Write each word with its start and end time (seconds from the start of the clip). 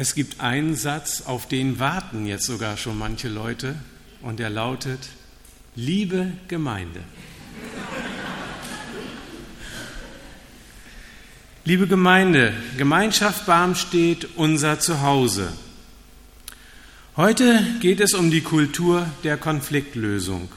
Es 0.00 0.14
gibt 0.14 0.40
einen 0.40 0.76
Satz, 0.76 1.24
auf 1.26 1.46
den 1.46 1.78
warten 1.78 2.24
jetzt 2.24 2.46
sogar 2.46 2.78
schon 2.78 2.96
manche 2.96 3.28
Leute, 3.28 3.74
und 4.22 4.38
der 4.38 4.48
lautet, 4.48 4.98
liebe 5.76 6.32
Gemeinde. 6.48 7.00
liebe 11.66 11.86
Gemeinde, 11.86 12.54
Gemeinschaft 12.78 13.44
Barmstedt, 13.44 14.26
unser 14.36 14.80
Zuhause. 14.80 15.52
Heute 17.18 17.62
geht 17.82 18.00
es 18.00 18.14
um 18.14 18.30
die 18.30 18.40
Kultur 18.40 19.06
der 19.22 19.36
Konfliktlösung. 19.36 20.48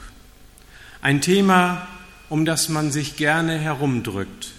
Ein 1.02 1.20
Thema, 1.20 1.86
um 2.30 2.46
das 2.46 2.70
man 2.70 2.90
sich 2.90 3.16
gerne 3.16 3.58
herumdrückt. 3.58 4.52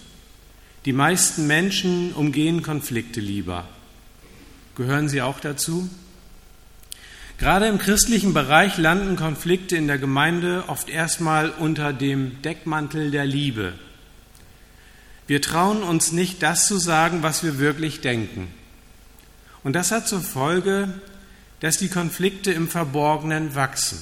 Die 0.84 0.92
meisten 0.92 1.48
Menschen 1.48 2.12
umgehen 2.12 2.62
Konflikte 2.62 3.18
lieber. 3.18 3.68
Gehören 4.76 5.08
Sie 5.08 5.22
auch 5.22 5.40
dazu? 5.40 5.88
Gerade 7.38 7.66
im 7.66 7.78
christlichen 7.78 8.34
Bereich 8.34 8.76
landen 8.76 9.16
Konflikte 9.16 9.76
in 9.76 9.86
der 9.86 9.98
Gemeinde 9.98 10.64
oft 10.68 10.88
erstmal 10.88 11.50
unter 11.50 11.92
dem 11.92 12.40
Deckmantel 12.42 13.10
der 13.10 13.26
Liebe. 13.26 13.72
Wir 15.26 15.42
trauen 15.42 15.82
uns 15.82 16.12
nicht, 16.12 16.42
das 16.42 16.66
zu 16.66 16.76
sagen, 16.78 17.22
was 17.22 17.42
wir 17.42 17.58
wirklich 17.58 18.00
denken. 18.00 18.48
Und 19.64 19.72
das 19.72 19.90
hat 19.90 20.06
zur 20.06 20.20
Folge, 20.20 20.88
dass 21.60 21.78
die 21.78 21.88
Konflikte 21.88 22.52
im 22.52 22.68
Verborgenen 22.68 23.54
wachsen, 23.54 23.98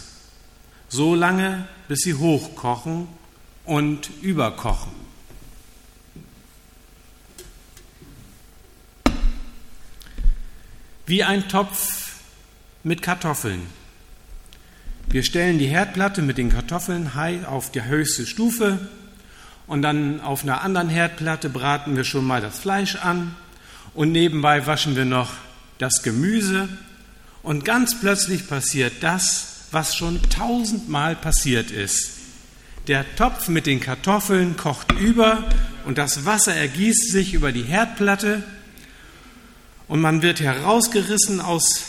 so 0.89 1.15
lange, 1.15 1.67
bis 1.89 2.01
sie 2.01 2.15
hochkochen 2.15 3.09
und 3.65 4.11
überkochen. 4.23 5.04
Wie 11.07 11.23
ein 11.23 11.49
Topf 11.49 12.13
mit 12.83 13.03
Kartoffeln. 13.03 13.61
Wir 15.07 15.23
stellen 15.23 15.59
die 15.59 15.67
Herdplatte 15.67 16.23
mit 16.23 16.39
den 16.39 16.49
Kartoffeln 16.49 17.11
auf 17.45 17.71
die 17.71 17.85
höchste 17.85 18.25
Stufe 18.25 18.89
und 19.67 19.83
dann 19.83 20.23
auf 20.23 20.45
einer 20.45 20.63
anderen 20.63 20.89
Herdplatte 20.89 21.51
braten 21.51 21.95
wir 21.95 22.05
schon 22.05 22.25
mal 22.25 22.41
das 22.41 22.59
Fleisch 22.59 22.97
an 22.97 23.37
und 23.93 24.13
nebenbei 24.13 24.67
waschen 24.67 24.97
wir 24.97 25.05
noch 25.05 25.35
das 25.77 26.03
Gemüse 26.03 26.71
und 27.43 27.67
ganz 27.67 28.01
plötzlich 28.01 28.49
passiert 28.49 28.95
das, 29.03 29.67
was 29.73 29.95
schon 29.95 30.23
tausendmal 30.31 31.17
passiert 31.17 31.71
ist. 31.71 32.13
Der 32.89 33.05
Topf 33.17 33.49
mit 33.49 33.67
den 33.67 33.81
Kartoffeln 33.81 34.57
kocht 34.57 34.93
über 34.93 35.45
und 35.85 35.99
das 35.99 36.25
Wasser 36.25 36.55
ergießt 36.55 37.11
sich 37.11 37.35
über 37.35 37.53
die 37.53 37.65
Herdplatte 37.65 38.43
und 39.89 40.01
man 40.01 40.23
wird 40.23 40.41
herausgerissen 40.41 41.41
aus 41.41 41.85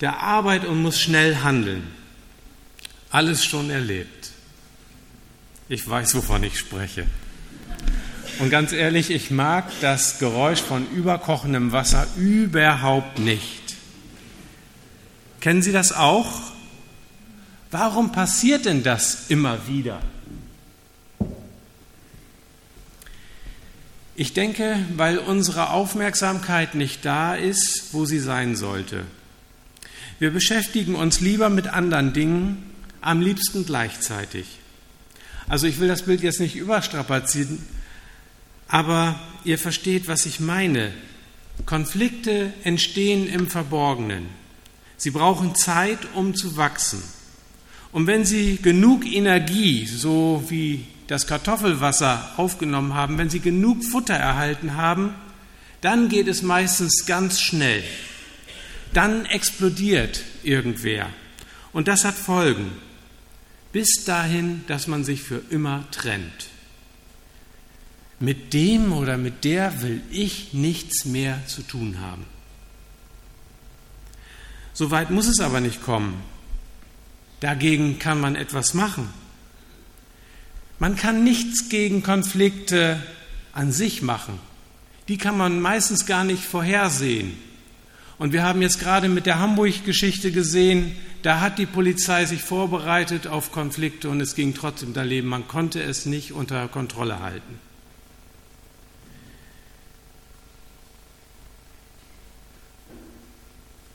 der 0.00 0.20
Arbeit 0.20 0.64
und 0.64 0.82
muss 0.82 1.00
schnell 1.00 1.36
handeln. 1.36 1.86
Alles 3.10 3.44
schon 3.44 3.70
erlebt. 3.70 4.30
Ich 5.68 5.88
weiß, 5.88 6.14
wovon 6.16 6.42
ich 6.42 6.58
spreche. 6.58 7.06
Und 8.38 8.50
ganz 8.50 8.72
ehrlich, 8.72 9.10
ich 9.10 9.30
mag 9.30 9.70
das 9.80 10.18
Geräusch 10.18 10.60
von 10.60 10.88
überkochendem 10.90 11.72
Wasser 11.72 12.06
überhaupt 12.16 13.18
nicht. 13.18 13.76
Kennen 15.40 15.62
Sie 15.62 15.72
das 15.72 15.92
auch? 15.92 16.40
Warum 17.70 18.12
passiert 18.12 18.64
denn 18.64 18.82
das 18.82 19.30
immer 19.30 19.66
wieder? 19.66 20.00
Ich 24.14 24.34
denke, 24.34 24.78
weil 24.96 25.18
unsere 25.18 25.70
Aufmerksamkeit 25.70 26.74
nicht 26.74 27.04
da 27.04 27.34
ist, 27.34 27.88
wo 27.92 28.04
sie 28.04 28.18
sein 28.18 28.56
sollte. 28.56 29.04
Wir 30.18 30.30
beschäftigen 30.30 30.94
uns 30.94 31.20
lieber 31.20 31.48
mit 31.48 31.66
anderen 31.66 32.12
Dingen, 32.12 32.62
am 33.00 33.20
liebsten 33.20 33.64
gleichzeitig. 33.64 34.58
Also 35.48 35.66
ich 35.66 35.80
will 35.80 35.88
das 35.88 36.02
Bild 36.02 36.22
jetzt 36.22 36.40
nicht 36.40 36.56
überstrapazieren, 36.56 37.58
aber 38.68 39.18
ihr 39.44 39.58
versteht, 39.58 40.08
was 40.08 40.26
ich 40.26 40.40
meine. 40.40 40.92
Konflikte 41.66 42.52
entstehen 42.64 43.28
im 43.28 43.48
Verborgenen. 43.48 44.26
Sie 44.96 45.10
brauchen 45.10 45.54
Zeit, 45.54 45.98
um 46.14 46.34
zu 46.34 46.56
wachsen. 46.56 47.02
Und 47.92 48.06
wenn 48.06 48.24
Sie 48.24 48.56
genug 48.56 49.04
Energie, 49.04 49.86
so 49.86 50.44
wie 50.48 50.86
das 51.12 51.26
Kartoffelwasser 51.26 52.30
aufgenommen 52.38 52.94
haben, 52.94 53.18
wenn 53.18 53.28
Sie 53.28 53.40
genug 53.40 53.84
Futter 53.84 54.14
erhalten 54.14 54.76
haben, 54.76 55.14
dann 55.82 56.08
geht 56.08 56.26
es 56.26 56.40
meistens 56.40 57.04
ganz 57.04 57.38
schnell. 57.38 57.84
Dann 58.94 59.26
explodiert 59.26 60.22
irgendwer. 60.42 61.10
Und 61.74 61.86
das 61.86 62.06
hat 62.06 62.14
Folgen. 62.14 62.72
Bis 63.72 64.04
dahin, 64.06 64.64
dass 64.68 64.86
man 64.86 65.04
sich 65.04 65.22
für 65.22 65.42
immer 65.50 65.84
trennt. 65.90 66.48
Mit 68.18 68.54
dem 68.54 68.94
oder 68.94 69.18
mit 69.18 69.44
der 69.44 69.82
will 69.82 70.00
ich 70.10 70.54
nichts 70.54 71.04
mehr 71.04 71.46
zu 71.46 71.60
tun 71.60 72.00
haben. 72.00 72.24
So 74.72 74.90
weit 74.90 75.10
muss 75.10 75.26
es 75.26 75.40
aber 75.40 75.60
nicht 75.60 75.82
kommen. 75.82 76.22
Dagegen 77.40 77.98
kann 77.98 78.18
man 78.18 78.34
etwas 78.34 78.72
machen. 78.72 79.21
Man 80.78 80.96
kann 80.96 81.24
nichts 81.24 81.68
gegen 81.68 82.02
Konflikte 82.02 83.00
an 83.52 83.72
sich 83.72 84.02
machen. 84.02 84.38
Die 85.08 85.18
kann 85.18 85.36
man 85.36 85.60
meistens 85.60 86.06
gar 86.06 86.24
nicht 86.24 86.44
vorhersehen. 86.44 87.36
Und 88.18 88.32
wir 88.32 88.44
haben 88.44 88.62
jetzt 88.62 88.78
gerade 88.78 89.08
mit 89.08 89.26
der 89.26 89.38
Hamburg-Geschichte 89.38 90.32
gesehen, 90.32 90.96
da 91.22 91.40
hat 91.40 91.58
die 91.58 91.66
Polizei 91.66 92.24
sich 92.24 92.42
vorbereitet 92.42 93.26
auf 93.26 93.52
Konflikte 93.52 94.08
und 94.08 94.20
es 94.20 94.34
ging 94.34 94.54
trotzdem 94.54 94.92
daneben. 94.92 95.28
Man 95.28 95.46
konnte 95.46 95.82
es 95.82 96.04
nicht 96.04 96.32
unter 96.32 96.66
Kontrolle 96.68 97.20
halten. 97.20 97.58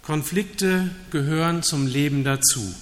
Konflikte 0.04 0.90
gehören 1.12 1.64
zum 1.64 1.86
Leben 1.86 2.24
dazu. 2.24 2.74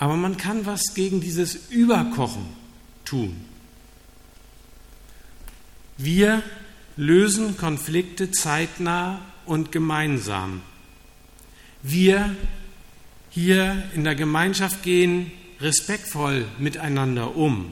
Aber 0.00 0.16
man 0.16 0.38
kann 0.38 0.64
was 0.64 0.94
gegen 0.94 1.20
dieses 1.20 1.68
Überkochen 1.68 2.46
tun. 3.04 3.36
Wir 5.98 6.42
lösen 6.96 7.58
Konflikte 7.58 8.30
zeitnah 8.30 9.20
und 9.44 9.72
gemeinsam. 9.72 10.62
Wir 11.82 12.34
hier 13.28 13.82
in 13.94 14.04
der 14.04 14.14
Gemeinschaft 14.14 14.82
gehen 14.82 15.32
respektvoll 15.60 16.46
miteinander 16.58 17.36
um. 17.36 17.70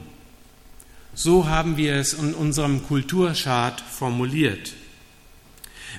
So 1.15 1.47
haben 1.47 1.77
wir 1.77 1.95
es 1.95 2.13
in 2.13 2.35
unserem 2.35 2.85
Kulturschad 2.85 3.81
formuliert. 3.81 4.75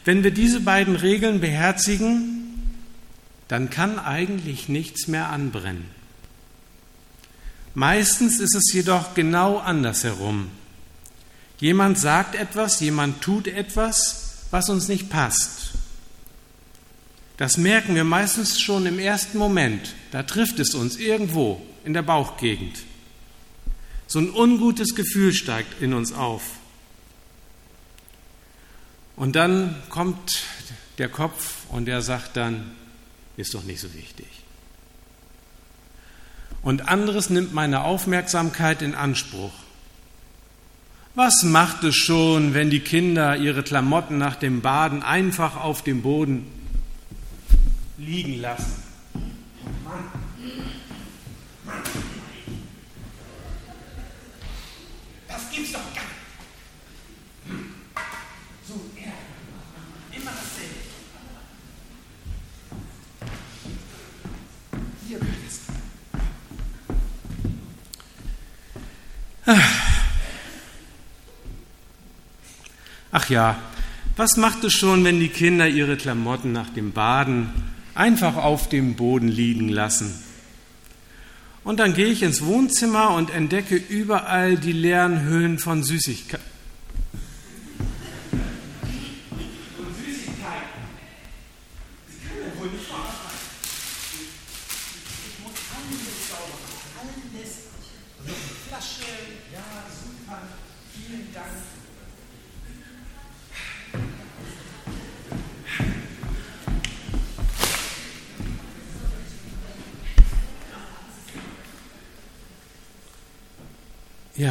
Wenn 0.04 0.22
wir 0.22 0.30
diese 0.30 0.60
beiden 0.60 0.94
Regeln 0.94 1.40
beherzigen, 1.40 2.54
dann 3.48 3.68
kann 3.68 3.98
eigentlich 3.98 4.68
nichts 4.68 5.08
mehr 5.08 5.30
anbrennen. 5.30 5.99
Meistens 7.80 8.40
ist 8.40 8.54
es 8.54 8.74
jedoch 8.74 9.14
genau 9.14 9.56
andersherum. 9.56 10.50
Jemand 11.60 11.98
sagt 11.98 12.34
etwas, 12.34 12.78
jemand 12.80 13.22
tut 13.22 13.46
etwas, 13.46 14.48
was 14.50 14.68
uns 14.68 14.88
nicht 14.88 15.08
passt. 15.08 15.70
Das 17.38 17.56
merken 17.56 17.94
wir 17.94 18.04
meistens 18.04 18.60
schon 18.60 18.84
im 18.84 18.98
ersten 18.98 19.38
Moment. 19.38 19.94
Da 20.10 20.24
trifft 20.24 20.58
es 20.58 20.74
uns 20.74 20.96
irgendwo 20.98 21.64
in 21.82 21.94
der 21.94 22.02
Bauchgegend. 22.02 22.80
So 24.06 24.18
ein 24.18 24.28
ungutes 24.28 24.94
Gefühl 24.94 25.32
steigt 25.32 25.80
in 25.80 25.94
uns 25.94 26.12
auf. 26.12 26.42
Und 29.16 29.36
dann 29.36 29.74
kommt 29.88 30.42
der 30.98 31.08
Kopf 31.08 31.64
und 31.70 31.86
der 31.86 32.02
sagt 32.02 32.36
dann, 32.36 32.72
ist 33.38 33.54
doch 33.54 33.64
nicht 33.64 33.80
so 33.80 33.94
wichtig. 33.94 34.39
Und 36.62 36.88
anderes 36.88 37.30
nimmt 37.30 37.54
meine 37.54 37.84
Aufmerksamkeit 37.84 38.82
in 38.82 38.94
Anspruch. 38.94 39.52
Was 41.14 41.42
macht 41.42 41.82
es 41.84 41.96
schon, 41.96 42.54
wenn 42.54 42.70
die 42.70 42.80
Kinder 42.80 43.36
ihre 43.36 43.62
Klamotten 43.62 44.18
nach 44.18 44.36
dem 44.36 44.60
Baden 44.60 45.02
einfach 45.02 45.56
auf 45.56 45.82
dem 45.82 46.02
Boden 46.02 46.46
liegen 47.98 48.40
lassen? 48.40 48.82
Mann. 49.84 50.04
Mann. 51.64 51.82
Das 55.28 55.50
gibt's 55.50 55.72
doch 55.72 55.89
Ach 73.12 73.28
ja, 73.28 73.58
was 74.16 74.36
macht 74.36 74.62
es 74.64 74.72
schon, 74.72 75.04
wenn 75.04 75.18
die 75.18 75.28
Kinder 75.28 75.66
ihre 75.68 75.96
Klamotten 75.96 76.52
nach 76.52 76.70
dem 76.70 76.92
Baden 76.92 77.50
einfach 77.94 78.36
auf 78.36 78.68
dem 78.68 78.94
Boden 78.94 79.28
liegen 79.28 79.68
lassen? 79.68 80.22
Und 81.64 81.78
dann 81.78 81.94
gehe 81.94 82.06
ich 82.06 82.22
ins 82.22 82.42
Wohnzimmer 82.42 83.10
und 83.10 83.30
entdecke 83.30 83.76
überall 83.76 84.56
die 84.56 84.72
leeren 84.72 85.22
Höhlen 85.22 85.58
von 85.58 85.82
Süßigkeiten. 85.82 86.59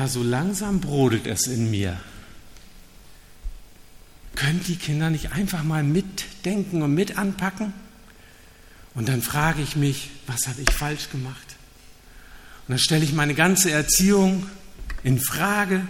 So 0.10 0.24
langsam 0.24 0.82
brodelt 0.82 1.28
es 1.28 1.48
in 1.48 1.70
mir. 1.72 2.00
Können 4.36 4.62
die 4.68 4.76
Kinder 4.76 5.10
nicht 5.10 5.32
einfach 5.32 5.64
mal 5.64 5.84
mitdenken 5.84 6.82
und 6.82 6.94
mit 6.94 7.18
anpacken? 7.18 7.74
Und 8.96 9.08
dann 9.08 9.22
frage 9.22 9.62
ich 9.62 9.76
mich, 9.76 10.10
was 10.28 10.48
habe 10.48 10.62
ich 10.62 10.72
falsch 10.72 11.10
gemacht? 11.10 11.56
Und 12.68 12.74
dann 12.74 12.80
stelle 12.80 13.04
ich 13.04 13.14
meine 13.14 13.36
ganze 13.36 13.72
Erziehung 13.72 14.46
in 15.04 15.20
Frage. 15.20 15.86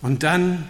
Und 0.00 0.22
dann 0.22 0.68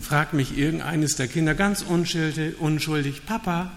fragt 0.00 0.32
mich 0.32 0.56
irgendeines 0.56 1.16
der 1.16 1.28
Kinder 1.28 1.54
ganz 1.54 1.82
unschuldig, 1.82 3.26
Papa, 3.26 3.72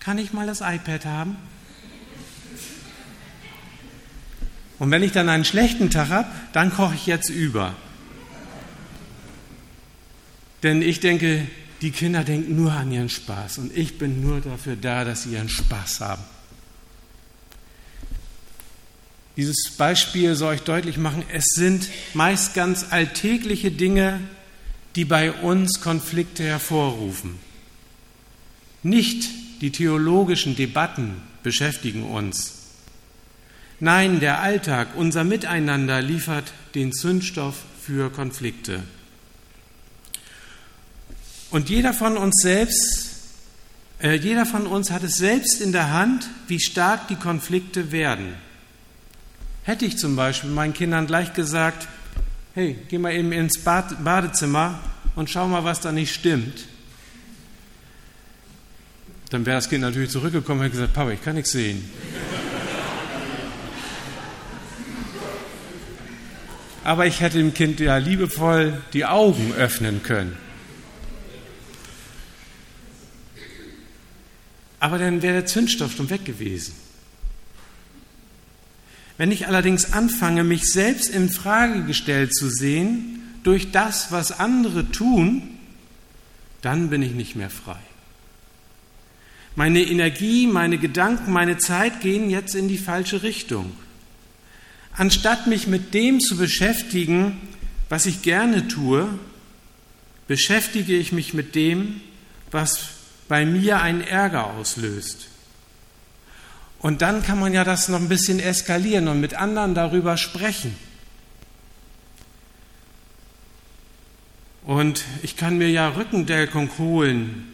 kann 0.00 0.18
ich 0.18 0.32
mal 0.32 0.46
das 0.46 0.60
iPad 0.60 1.04
haben? 1.04 1.36
Und 4.82 4.90
wenn 4.90 5.04
ich 5.04 5.12
dann 5.12 5.28
einen 5.28 5.44
schlechten 5.44 5.90
Tag 5.90 6.08
habe, 6.08 6.28
dann 6.52 6.74
koche 6.74 6.96
ich 6.96 7.06
jetzt 7.06 7.30
über. 7.30 7.72
Denn 10.64 10.82
ich 10.82 10.98
denke, 10.98 11.46
die 11.82 11.92
Kinder 11.92 12.24
denken 12.24 12.56
nur 12.56 12.72
an 12.72 12.90
ihren 12.90 13.08
Spaß 13.08 13.58
und 13.58 13.78
ich 13.78 13.96
bin 13.96 14.20
nur 14.20 14.40
dafür 14.40 14.74
da, 14.74 15.04
dass 15.04 15.22
sie 15.22 15.34
ihren 15.34 15.48
Spaß 15.48 16.00
haben. 16.00 16.24
Dieses 19.36 19.70
Beispiel 19.78 20.34
soll 20.34 20.54
euch 20.54 20.62
deutlich 20.62 20.96
machen, 20.96 21.22
es 21.32 21.44
sind 21.54 21.88
meist 22.12 22.52
ganz 22.54 22.86
alltägliche 22.90 23.70
Dinge, 23.70 24.18
die 24.96 25.04
bei 25.04 25.30
uns 25.30 25.80
Konflikte 25.80 26.42
hervorrufen. 26.42 27.38
Nicht 28.82 29.30
die 29.60 29.70
theologischen 29.70 30.56
Debatten 30.56 31.22
beschäftigen 31.44 32.02
uns, 32.02 32.61
Nein, 33.82 34.20
der 34.20 34.38
Alltag, 34.38 34.90
unser 34.94 35.24
Miteinander 35.24 36.00
liefert 36.00 36.52
den 36.76 36.92
Zündstoff 36.92 37.56
für 37.84 38.10
Konflikte. 38.12 38.80
Und 41.50 41.68
jeder 41.68 41.92
von 41.92 42.16
uns 42.16 42.36
selbst, 42.42 43.10
äh, 44.00 44.14
jeder 44.14 44.46
von 44.46 44.68
uns 44.68 44.92
hat 44.92 45.02
es 45.02 45.16
selbst 45.16 45.60
in 45.60 45.72
der 45.72 45.90
Hand, 45.90 46.30
wie 46.46 46.60
stark 46.60 47.08
die 47.08 47.16
Konflikte 47.16 47.90
werden. 47.90 48.34
Hätte 49.64 49.84
ich 49.84 49.98
zum 49.98 50.14
Beispiel 50.14 50.50
meinen 50.50 50.74
Kindern 50.74 51.08
gleich 51.08 51.32
gesagt, 51.32 51.88
hey, 52.54 52.78
geh 52.88 52.98
mal 52.98 53.12
eben 53.12 53.32
ins 53.32 53.58
Bad 53.58 54.04
Badezimmer 54.04 54.78
und 55.16 55.28
schau 55.28 55.48
mal, 55.48 55.64
was 55.64 55.80
da 55.80 55.90
nicht 55.90 56.14
stimmt, 56.14 56.68
dann 59.32 59.44
wäre 59.44 59.56
das 59.56 59.68
Kind 59.68 59.80
natürlich 59.80 60.10
zurückgekommen 60.10 60.60
und 60.60 60.66
hätte 60.66 60.76
gesagt, 60.76 60.92
Papa, 60.92 61.10
ich 61.10 61.22
kann 61.24 61.34
nichts 61.34 61.50
sehen. 61.50 61.82
Aber 66.84 67.06
ich 67.06 67.20
hätte 67.20 67.38
dem 67.38 67.54
Kind 67.54 67.80
ja 67.80 67.96
liebevoll 67.96 68.82
die 68.92 69.04
Augen 69.04 69.52
öffnen 69.54 70.02
können. 70.02 70.36
Aber 74.80 74.98
dann 74.98 75.22
wäre 75.22 75.34
der 75.34 75.46
Zündstoff 75.46 75.92
schon 75.92 76.10
weg 76.10 76.24
gewesen. 76.24 76.74
Wenn 79.16 79.30
ich 79.30 79.46
allerdings 79.46 79.92
anfange, 79.92 80.42
mich 80.42 80.72
selbst 80.72 81.08
in 81.08 81.28
Frage 81.28 81.84
gestellt 81.84 82.34
zu 82.34 82.48
sehen 82.48 83.22
durch 83.44 83.70
das, 83.70 84.10
was 84.10 84.40
andere 84.40 84.90
tun, 84.90 85.58
dann 86.62 86.90
bin 86.90 87.02
ich 87.02 87.12
nicht 87.12 87.36
mehr 87.36 87.50
frei. 87.50 87.78
Meine 89.54 89.82
Energie, 89.82 90.46
meine 90.46 90.78
Gedanken, 90.78 91.30
meine 91.30 91.58
Zeit 91.58 92.00
gehen 92.00 92.30
jetzt 92.30 92.54
in 92.54 92.68
die 92.68 92.78
falsche 92.78 93.22
Richtung. 93.22 93.72
Anstatt 94.94 95.46
mich 95.46 95.66
mit 95.66 95.94
dem 95.94 96.20
zu 96.20 96.36
beschäftigen, 96.36 97.40
was 97.88 98.06
ich 98.06 98.22
gerne 98.22 98.68
tue, 98.68 99.08
beschäftige 100.26 100.96
ich 100.96 101.12
mich 101.12 101.34
mit 101.34 101.54
dem, 101.54 102.00
was 102.50 102.88
bei 103.28 103.46
mir 103.46 103.80
einen 103.80 104.02
Ärger 104.02 104.48
auslöst. 104.54 105.28
Und 106.78 107.00
dann 107.00 107.22
kann 107.22 107.38
man 107.38 107.54
ja 107.54 107.64
das 107.64 107.88
noch 107.88 108.00
ein 108.00 108.08
bisschen 108.08 108.40
eskalieren 108.40 109.08
und 109.08 109.20
mit 109.20 109.34
anderen 109.34 109.74
darüber 109.74 110.16
sprechen. 110.16 110.74
Und 114.64 115.04
ich 115.22 115.36
kann 115.36 115.58
mir 115.58 115.70
ja 115.70 115.88
Rückendeckung 115.88 116.70
holen, 116.78 117.48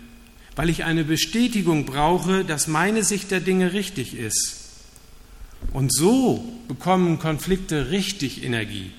weil 0.56 0.70
ich 0.70 0.84
eine 0.84 1.04
Bestätigung 1.04 1.84
brauche, 1.84 2.44
dass 2.44 2.66
meine 2.66 3.04
Sicht 3.04 3.30
der 3.30 3.40
Dinge 3.40 3.72
richtig 3.72 4.14
ist. 4.14 4.57
Und 5.72 5.92
so 5.94 6.44
bekommen 6.68 7.18
Konflikte 7.18 7.90
richtig 7.90 8.42
Energie. 8.44 8.92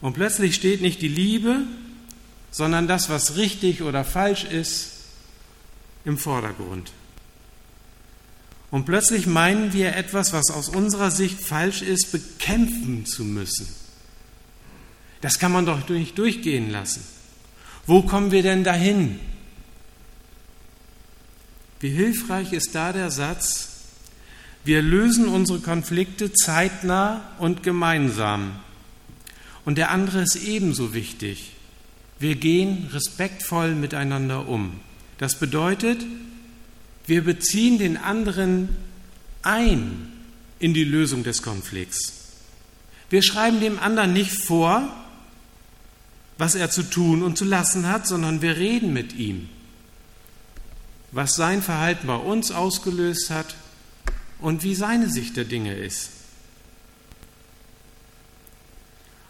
Und 0.00 0.14
plötzlich 0.14 0.54
steht 0.54 0.80
nicht 0.80 1.02
die 1.02 1.08
Liebe, 1.08 1.62
sondern 2.50 2.88
das, 2.88 3.08
was 3.08 3.36
richtig 3.36 3.82
oder 3.82 4.04
falsch 4.04 4.44
ist, 4.44 4.92
im 6.04 6.18
Vordergrund. 6.18 6.92
Und 8.70 8.84
plötzlich 8.84 9.26
meinen 9.26 9.72
wir 9.72 9.96
etwas, 9.96 10.32
was 10.32 10.50
aus 10.50 10.68
unserer 10.68 11.10
Sicht 11.10 11.40
falsch 11.40 11.82
ist, 11.82 12.12
bekämpfen 12.12 13.04
zu 13.04 13.24
müssen. 13.24 13.68
Das 15.20 15.38
kann 15.38 15.52
man 15.52 15.66
doch 15.66 15.88
nicht 15.88 16.16
durchgehen 16.16 16.70
lassen. 16.70 17.04
Wo 17.86 18.02
kommen 18.02 18.30
wir 18.30 18.42
denn 18.42 18.64
dahin? 18.64 19.18
Wie 21.80 21.90
hilfreich 21.90 22.52
ist 22.52 22.74
da 22.74 22.92
der 22.92 23.10
Satz, 23.10 23.69
wir 24.64 24.82
lösen 24.82 25.26
unsere 25.26 25.60
Konflikte 25.60 26.32
zeitnah 26.32 27.22
und 27.38 27.62
gemeinsam. 27.62 28.52
Und 29.64 29.78
der 29.78 29.90
andere 29.90 30.22
ist 30.22 30.36
ebenso 30.36 30.94
wichtig. 30.94 31.52
Wir 32.18 32.36
gehen 32.36 32.88
respektvoll 32.92 33.74
miteinander 33.74 34.48
um. 34.48 34.80
Das 35.18 35.38
bedeutet, 35.38 36.04
wir 37.06 37.24
beziehen 37.24 37.78
den 37.78 37.96
anderen 37.96 38.68
ein 39.42 40.12
in 40.58 40.74
die 40.74 40.84
Lösung 40.84 41.24
des 41.24 41.42
Konflikts. 41.42 42.14
Wir 43.08 43.22
schreiben 43.22 43.60
dem 43.60 43.78
anderen 43.78 44.12
nicht 44.12 44.32
vor, 44.32 44.88
was 46.38 46.54
er 46.54 46.70
zu 46.70 46.82
tun 46.82 47.22
und 47.22 47.36
zu 47.36 47.44
lassen 47.44 47.88
hat, 47.88 48.06
sondern 48.06 48.42
wir 48.42 48.56
reden 48.56 48.92
mit 48.92 49.14
ihm. 49.14 49.48
Was 51.12 51.34
sein 51.34 51.62
Verhalten 51.62 52.06
bei 52.06 52.16
uns 52.16 52.52
ausgelöst 52.52 53.30
hat, 53.30 53.56
und 54.40 54.62
wie 54.62 54.74
seine 54.74 55.08
Sicht 55.08 55.36
der 55.36 55.44
Dinge 55.44 55.74
ist. 55.74 56.10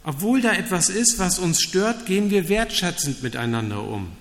Obwohl 0.02 0.40
da 0.40 0.52
etwas 0.52 0.88
ist, 0.88 1.18
was 1.18 1.38
uns 1.38 1.60
stört, 1.60 2.06
gehen 2.06 2.30
wir 2.30 2.48
wertschätzend 2.48 3.22
miteinander 3.22 3.82
um. 3.82 4.12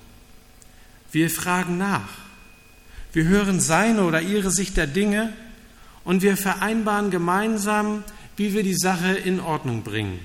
Wir 1.12 1.30
fragen 1.30 1.78
nach. 1.78 2.10
Wir 3.14 3.24
hören 3.26 3.60
seine 3.60 4.04
oder 4.04 4.22
ihre 4.22 4.52
Sicht 4.52 4.78
der 4.78 4.88
Dinge 4.88 5.34
und 6.04 6.22
wir 6.22 6.38
vereinbaren 6.38 7.10
gemeinsam, 7.10 8.04
wie 8.36 8.54
wir 8.54 8.64
die 8.64 8.78
Sache 8.78 9.14
in 9.14 9.40
Ordnung 9.40 9.84
bringen. 9.84 10.20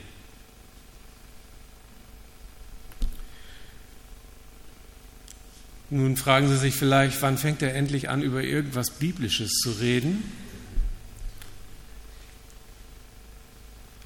Nun 5.90 6.16
fragen 6.16 6.49
Sie 6.49 6.56
sich 6.56 6.75
vielleicht, 6.75 7.23
wann 7.23 7.38
fängt 7.38 7.62
er 7.62 7.75
endlich 7.75 8.09
an, 8.09 8.21
über 8.21 8.42
irgendwas 8.42 8.90
Biblisches 8.90 9.52
zu 9.62 9.71
reden? 9.71 10.25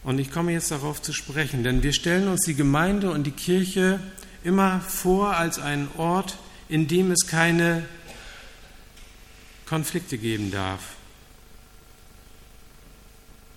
Und 0.08 0.18
ich 0.18 0.30
komme 0.30 0.52
jetzt 0.52 0.70
darauf 0.70 1.02
zu 1.02 1.12
sprechen, 1.12 1.64
denn 1.64 1.82
wir 1.82 1.92
stellen 1.92 2.28
uns 2.28 2.46
die 2.46 2.54
Gemeinde 2.54 3.10
und 3.10 3.24
die 3.24 3.30
Kirche 3.30 4.00
immer 4.42 4.80
vor 4.80 5.36
als 5.36 5.58
einen 5.58 5.86
Ort, 5.98 6.38
in 6.70 6.88
dem 6.88 7.10
es 7.10 7.26
keine 7.26 7.86
Konflikte 9.66 10.16
geben 10.16 10.50
darf. 10.50 10.80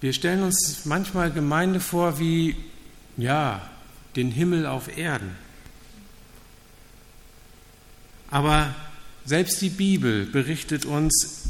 Wir 0.01 0.11
stellen 0.11 0.43
uns 0.43 0.81
manchmal 0.83 1.31
Gemeinde 1.31 1.79
vor 1.79 2.19
wie 2.19 2.57
ja, 3.15 3.61
den 4.17 4.29
Himmel 4.29 4.65
auf 4.65 4.97
Erden. 4.97 5.37
Aber 8.29 8.75
selbst 9.23 9.61
die 9.61 9.69
Bibel 9.69 10.25
berichtet 10.25 10.83
uns 10.83 11.45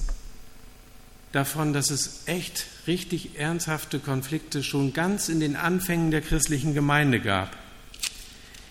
davon, 1.32 1.74
dass 1.74 1.90
es 1.90 2.28
echt 2.28 2.68
richtig 2.88 3.38
ernsthafte 3.38 4.00
Konflikte 4.00 4.64
schon 4.64 4.94
ganz 4.94 5.30
in 5.30 5.40
den 5.40 5.56
Anfängen 5.56 6.12
der 6.12 6.22
christlichen 6.22 6.74
Gemeinde 6.74 7.20
gab. 7.20 7.56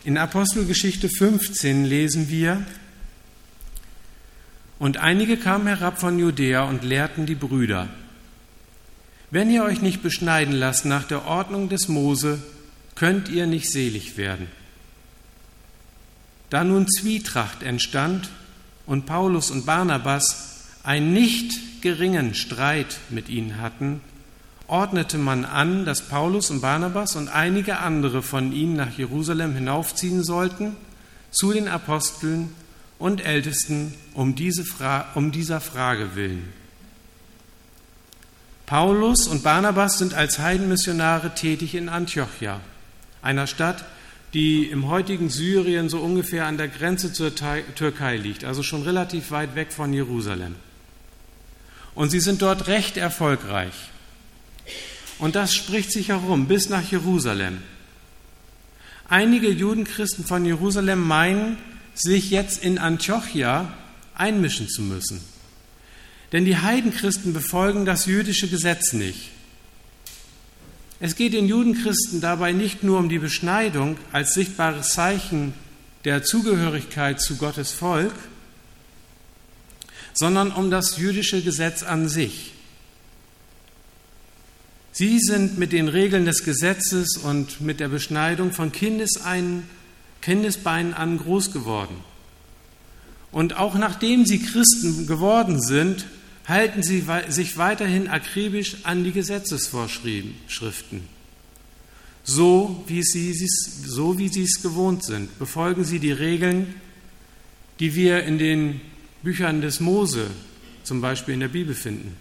In 0.04 0.18
Apostelgeschichte 0.18 1.08
15 1.08 1.84
lesen 1.84 2.28
wir, 2.28 2.64
und 4.78 4.96
einige 4.96 5.36
kamen 5.36 5.66
herab 5.66 6.00
von 6.00 6.18
Judäa 6.18 6.62
und 6.62 6.84
lehrten 6.84 7.26
die 7.26 7.34
Brüder, 7.34 7.88
wenn 9.30 9.50
ihr 9.50 9.62
euch 9.62 9.82
nicht 9.82 10.02
beschneiden 10.02 10.54
lasst 10.54 10.86
nach 10.86 11.04
der 11.04 11.26
Ordnung 11.26 11.68
des 11.68 11.86
Mose, 11.86 12.42
könnt 12.96 13.28
ihr 13.28 13.46
nicht 13.46 13.70
selig 13.70 14.16
werden. 14.16 14.48
Da 16.48 16.64
nun 16.64 16.88
Zwietracht 16.88 17.62
entstand 17.62 18.28
und 18.86 19.06
Paulus 19.06 19.52
und 19.52 19.66
Barnabas 19.66 20.66
einen 20.82 21.12
geringen 21.82 22.34
Streit 22.34 22.98
mit 23.10 23.28
ihnen 23.28 23.60
hatten, 23.60 24.00
ordnete 24.66 25.18
man 25.18 25.44
an, 25.44 25.84
dass 25.84 26.02
Paulus 26.08 26.50
und 26.50 26.60
Barnabas 26.60 27.16
und 27.16 27.28
einige 27.28 27.78
andere 27.78 28.22
von 28.22 28.52
ihnen 28.52 28.76
nach 28.76 28.96
Jerusalem 28.96 29.54
hinaufziehen 29.54 30.22
sollten 30.22 30.76
zu 31.30 31.52
den 31.52 31.68
Aposteln 31.68 32.54
und 32.98 33.24
Ältesten 33.24 33.94
um, 34.14 34.34
diese 34.34 34.64
Fra 34.64 35.06
um 35.14 35.32
dieser 35.32 35.60
Frage 35.60 36.14
willen. 36.14 36.52
Paulus 38.66 39.26
und 39.26 39.42
Barnabas 39.42 39.98
sind 39.98 40.14
als 40.14 40.38
Heidenmissionare 40.38 41.34
tätig 41.34 41.74
in 41.74 41.88
Antiochia, 41.88 42.60
einer 43.22 43.48
Stadt, 43.48 43.84
die 44.32 44.66
im 44.66 44.86
heutigen 44.86 45.28
Syrien 45.28 45.88
so 45.88 45.98
ungefähr 45.98 46.46
an 46.46 46.56
der 46.56 46.68
Grenze 46.68 47.12
zur 47.12 47.32
Türkei 47.34 48.16
liegt, 48.16 48.44
also 48.44 48.62
schon 48.62 48.82
relativ 48.82 49.32
weit 49.32 49.56
weg 49.56 49.72
von 49.72 49.92
Jerusalem. 49.92 50.54
Und 51.94 52.10
sie 52.10 52.20
sind 52.20 52.42
dort 52.42 52.66
recht 52.66 52.96
erfolgreich. 52.96 53.74
Und 55.18 55.34
das 55.34 55.54
spricht 55.54 55.92
sich 55.92 56.08
herum 56.08 56.46
bis 56.46 56.68
nach 56.68 56.90
Jerusalem. 56.90 57.58
Einige 59.08 59.50
Judenchristen 59.50 60.24
von 60.24 60.44
Jerusalem 60.44 61.06
meinen, 61.06 61.58
sich 61.94 62.30
jetzt 62.30 62.62
in 62.62 62.78
Antiochia 62.78 63.72
einmischen 64.14 64.68
zu 64.68 64.82
müssen. 64.82 65.20
Denn 66.32 66.44
die 66.44 66.58
Heidenchristen 66.58 67.32
befolgen 67.32 67.84
das 67.84 68.06
jüdische 68.06 68.48
Gesetz 68.48 68.92
nicht. 68.92 69.30
Es 71.00 71.16
geht 71.16 71.32
den 71.32 71.48
Judenchristen 71.48 72.20
dabei 72.20 72.52
nicht 72.52 72.82
nur 72.82 72.98
um 72.98 73.08
die 73.08 73.18
Beschneidung 73.18 73.96
als 74.12 74.34
sichtbares 74.34 74.90
Zeichen 74.90 75.54
der 76.04 76.22
Zugehörigkeit 76.22 77.20
zu 77.20 77.36
Gottes 77.36 77.72
Volk, 77.72 78.12
sondern 80.20 80.52
um 80.52 80.70
das 80.70 80.98
jüdische 80.98 81.40
Gesetz 81.40 81.82
an 81.82 82.06
sich. 82.06 82.52
Sie 84.92 85.18
sind 85.18 85.58
mit 85.58 85.72
den 85.72 85.88
Regeln 85.88 86.26
des 86.26 86.44
Gesetzes 86.44 87.16
und 87.16 87.62
mit 87.62 87.80
der 87.80 87.88
Beschneidung 87.88 88.52
von 88.52 88.70
Kindesbeinen 88.70 89.64
an 90.94 91.16
groß 91.16 91.52
geworden. 91.52 91.96
Und 93.32 93.56
auch 93.56 93.76
nachdem 93.76 94.26
sie 94.26 94.40
Christen 94.42 95.06
geworden 95.06 95.58
sind, 95.58 96.04
halten 96.46 96.82
sie 96.82 97.02
sich 97.30 97.56
weiterhin 97.56 98.06
akribisch 98.06 98.76
an 98.82 99.04
die 99.04 99.12
Gesetzesvorschriften. 99.12 101.08
So 102.24 102.84
wie, 102.86 103.02
sie, 103.02 103.32
so 103.86 104.18
wie 104.18 104.28
sie 104.28 104.42
es 104.42 104.60
gewohnt 104.60 105.02
sind, 105.02 105.38
befolgen 105.38 105.84
sie 105.84 105.98
die 105.98 106.12
Regeln, 106.12 106.74
die 107.78 107.94
wir 107.94 108.24
in 108.24 108.36
den 108.36 108.82
Büchern 109.22 109.60
des 109.60 109.80
Mose, 109.80 110.30
zum 110.82 111.00
Beispiel 111.00 111.34
in 111.34 111.40
der 111.40 111.48
Bibel, 111.48 111.74
finden. 111.74 112.16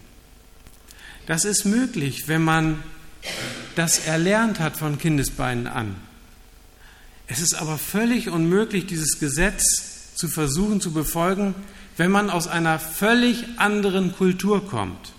Das 1.26 1.44
ist 1.44 1.64
möglich, 1.64 2.28
wenn 2.28 2.42
man 2.42 2.82
das 3.74 4.06
erlernt 4.06 4.60
hat 4.60 4.76
von 4.76 4.98
Kindesbeinen 4.98 5.66
an. 5.66 5.96
Es 7.26 7.40
ist 7.40 7.54
aber 7.54 7.78
völlig 7.78 8.28
unmöglich, 8.28 8.86
dieses 8.86 9.20
Gesetz 9.20 10.14
zu 10.16 10.28
versuchen 10.28 10.80
zu 10.80 10.92
befolgen, 10.92 11.54
wenn 11.96 12.10
man 12.10 12.28
aus 12.30 12.48
einer 12.48 12.78
völlig 12.78 13.44
anderen 13.56 14.12
Kultur 14.12 14.66
kommt. 14.66 15.12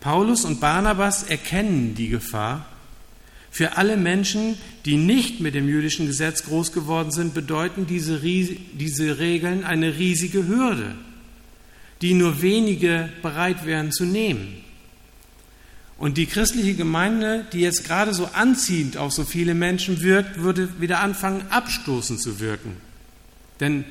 Paulus 0.00 0.44
und 0.44 0.60
Barnabas 0.60 1.24
erkennen 1.24 1.94
die 1.94 2.08
Gefahr. 2.08 2.66
Für 3.56 3.78
alle 3.78 3.96
Menschen, 3.96 4.58
die 4.84 4.98
nicht 4.98 5.40
mit 5.40 5.54
dem 5.54 5.66
jüdischen 5.66 6.06
Gesetz 6.06 6.44
groß 6.44 6.72
geworden 6.72 7.10
sind, 7.10 7.32
bedeuten 7.32 7.86
diese, 7.86 8.20
diese 8.20 9.18
Regeln 9.18 9.64
eine 9.64 9.96
riesige 9.96 10.46
Hürde, 10.46 10.94
die 12.02 12.12
nur 12.12 12.42
wenige 12.42 13.08
bereit 13.22 13.64
wären 13.64 13.92
zu 13.92 14.04
nehmen. 14.04 14.62
Und 15.96 16.18
die 16.18 16.26
christliche 16.26 16.74
Gemeinde, 16.74 17.46
die 17.54 17.60
jetzt 17.60 17.86
gerade 17.86 18.12
so 18.12 18.26
anziehend 18.26 18.98
auf 18.98 19.12
so 19.12 19.24
viele 19.24 19.54
Menschen 19.54 20.02
wirkt, 20.02 20.42
würde 20.42 20.68
wieder 20.78 21.00
anfangen, 21.00 21.46
abstoßend 21.48 22.20
zu 22.20 22.40
wirken. 22.40 22.76
Denn 23.60 23.86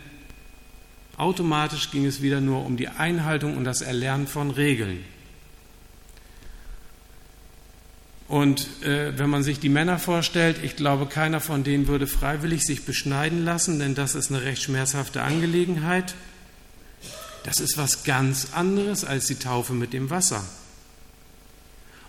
Automatisch 1.18 1.92
ging 1.92 2.06
es 2.06 2.22
wieder 2.22 2.42
nur 2.42 2.66
um 2.66 2.76
die 2.76 2.90
Einhaltung 2.90 3.56
und 3.56 3.64
das 3.64 3.82
Erlernen 3.82 4.28
von 4.28 4.52
Regeln. 4.52 5.00
Und 8.28 8.68
äh, 8.84 9.18
wenn 9.20 9.30
man 9.30 9.44
sich 9.44 9.60
die 9.60 9.70
Männer 9.70 10.00
vorstellt, 10.00 10.58
ich 10.64 10.76
glaube, 10.76 11.06
keiner 11.06 11.40
von 11.40 11.64
denen 11.64 11.88
würde 11.88 12.08
freiwillig 12.08 12.64
sich 12.64 12.84
beschneiden 12.84 13.46
lassen, 13.46 13.78
denn 13.78 13.94
das 13.94 14.16
ist 14.16 14.32
eine 14.32 14.42
recht 14.42 14.64
schmerzhafte 14.64 15.22
Angelegenheit. 15.22 16.16
Das 17.44 17.60
ist 17.60 17.78
was 17.78 18.04
ganz 18.04 18.54
anderes 18.54 19.06
als 19.06 19.28
die 19.28 19.36
Taufe 19.36 19.74
mit 19.74 19.94
dem 19.94 20.10
Wasser. 20.10 20.44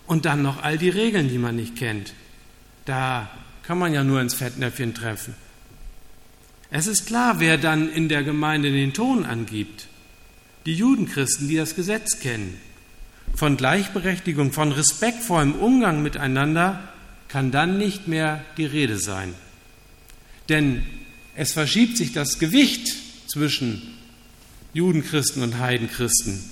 Und 0.07 0.25
dann 0.25 0.41
noch 0.41 0.63
all 0.63 0.79
die 0.79 0.89
Regeln, 0.89 1.29
die 1.29 1.37
man 1.37 1.55
nicht 1.55 1.75
kennt. 1.75 2.13
Da 2.85 3.29
kann 3.61 3.77
man 3.77 3.93
ja 3.93 4.03
nur 4.03 4.19
ins 4.19 4.33
Fettnäpfchen 4.33 4.95
treffen. 4.95 5.35
Es 6.71 6.87
ist 6.87 7.05
klar, 7.05 7.39
wer 7.39 7.57
dann 7.57 7.89
in 7.89 8.09
der 8.09 8.23
Gemeinde 8.23 8.71
den 8.71 8.93
Ton 8.93 9.25
angibt. 9.25 9.87
Die 10.65 10.73
Judenchristen, 10.73 11.47
die 11.47 11.55
das 11.57 11.75
Gesetz 11.75 12.19
kennen. 12.19 12.59
Von 13.35 13.57
Gleichberechtigung, 13.57 14.51
von 14.51 14.71
respektvollem 14.71 15.53
Umgang 15.53 16.01
miteinander 16.01 16.91
kann 17.27 17.51
dann 17.51 17.77
nicht 17.77 18.07
mehr 18.07 18.43
die 18.57 18.65
Rede 18.65 18.97
sein. 18.97 19.33
Denn 20.49 20.83
es 21.35 21.53
verschiebt 21.53 21.97
sich 21.97 22.13
das 22.13 22.39
Gewicht 22.39 22.95
zwischen 23.27 23.81
Judenchristen 24.73 25.43
und 25.43 25.59
Heidenchristen. 25.59 26.43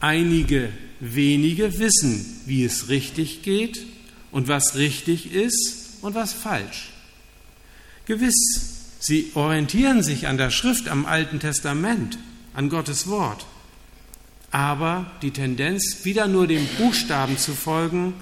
Einige 0.00 0.70
wenige 1.00 1.78
wissen, 1.78 2.40
wie 2.46 2.64
es 2.64 2.88
richtig 2.88 3.42
geht 3.42 3.84
und 4.30 4.48
was 4.48 4.76
richtig 4.76 5.32
ist 5.32 5.98
und 6.00 6.14
was 6.14 6.32
falsch. 6.32 6.90
Gewiss 8.06 8.72
Sie 9.02 9.32
orientieren 9.34 10.04
sich 10.04 10.28
an 10.28 10.36
der 10.36 10.50
Schrift, 10.50 10.88
am 10.88 11.06
Alten 11.06 11.40
Testament, 11.40 12.18
an 12.54 12.68
Gottes 12.68 13.08
Wort. 13.08 13.44
Aber 14.52 15.06
die 15.22 15.30
Tendenz, 15.30 16.04
wieder 16.04 16.28
nur 16.28 16.46
dem 16.46 16.66
Buchstaben 16.78 17.38
zu 17.38 17.54
folgen, 17.54 18.12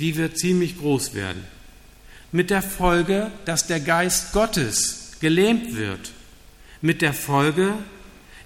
die 0.00 0.16
wird 0.16 0.38
ziemlich 0.38 0.78
groß 0.78 1.14
werden. 1.14 1.44
Mit 2.32 2.50
der 2.50 2.62
Folge, 2.62 3.30
dass 3.44 3.66
der 3.66 3.80
Geist 3.80 4.32
Gottes 4.32 5.12
gelähmt 5.20 5.76
wird. 5.76 6.10
Mit 6.80 7.02
der 7.02 7.12
Folge, 7.12 7.74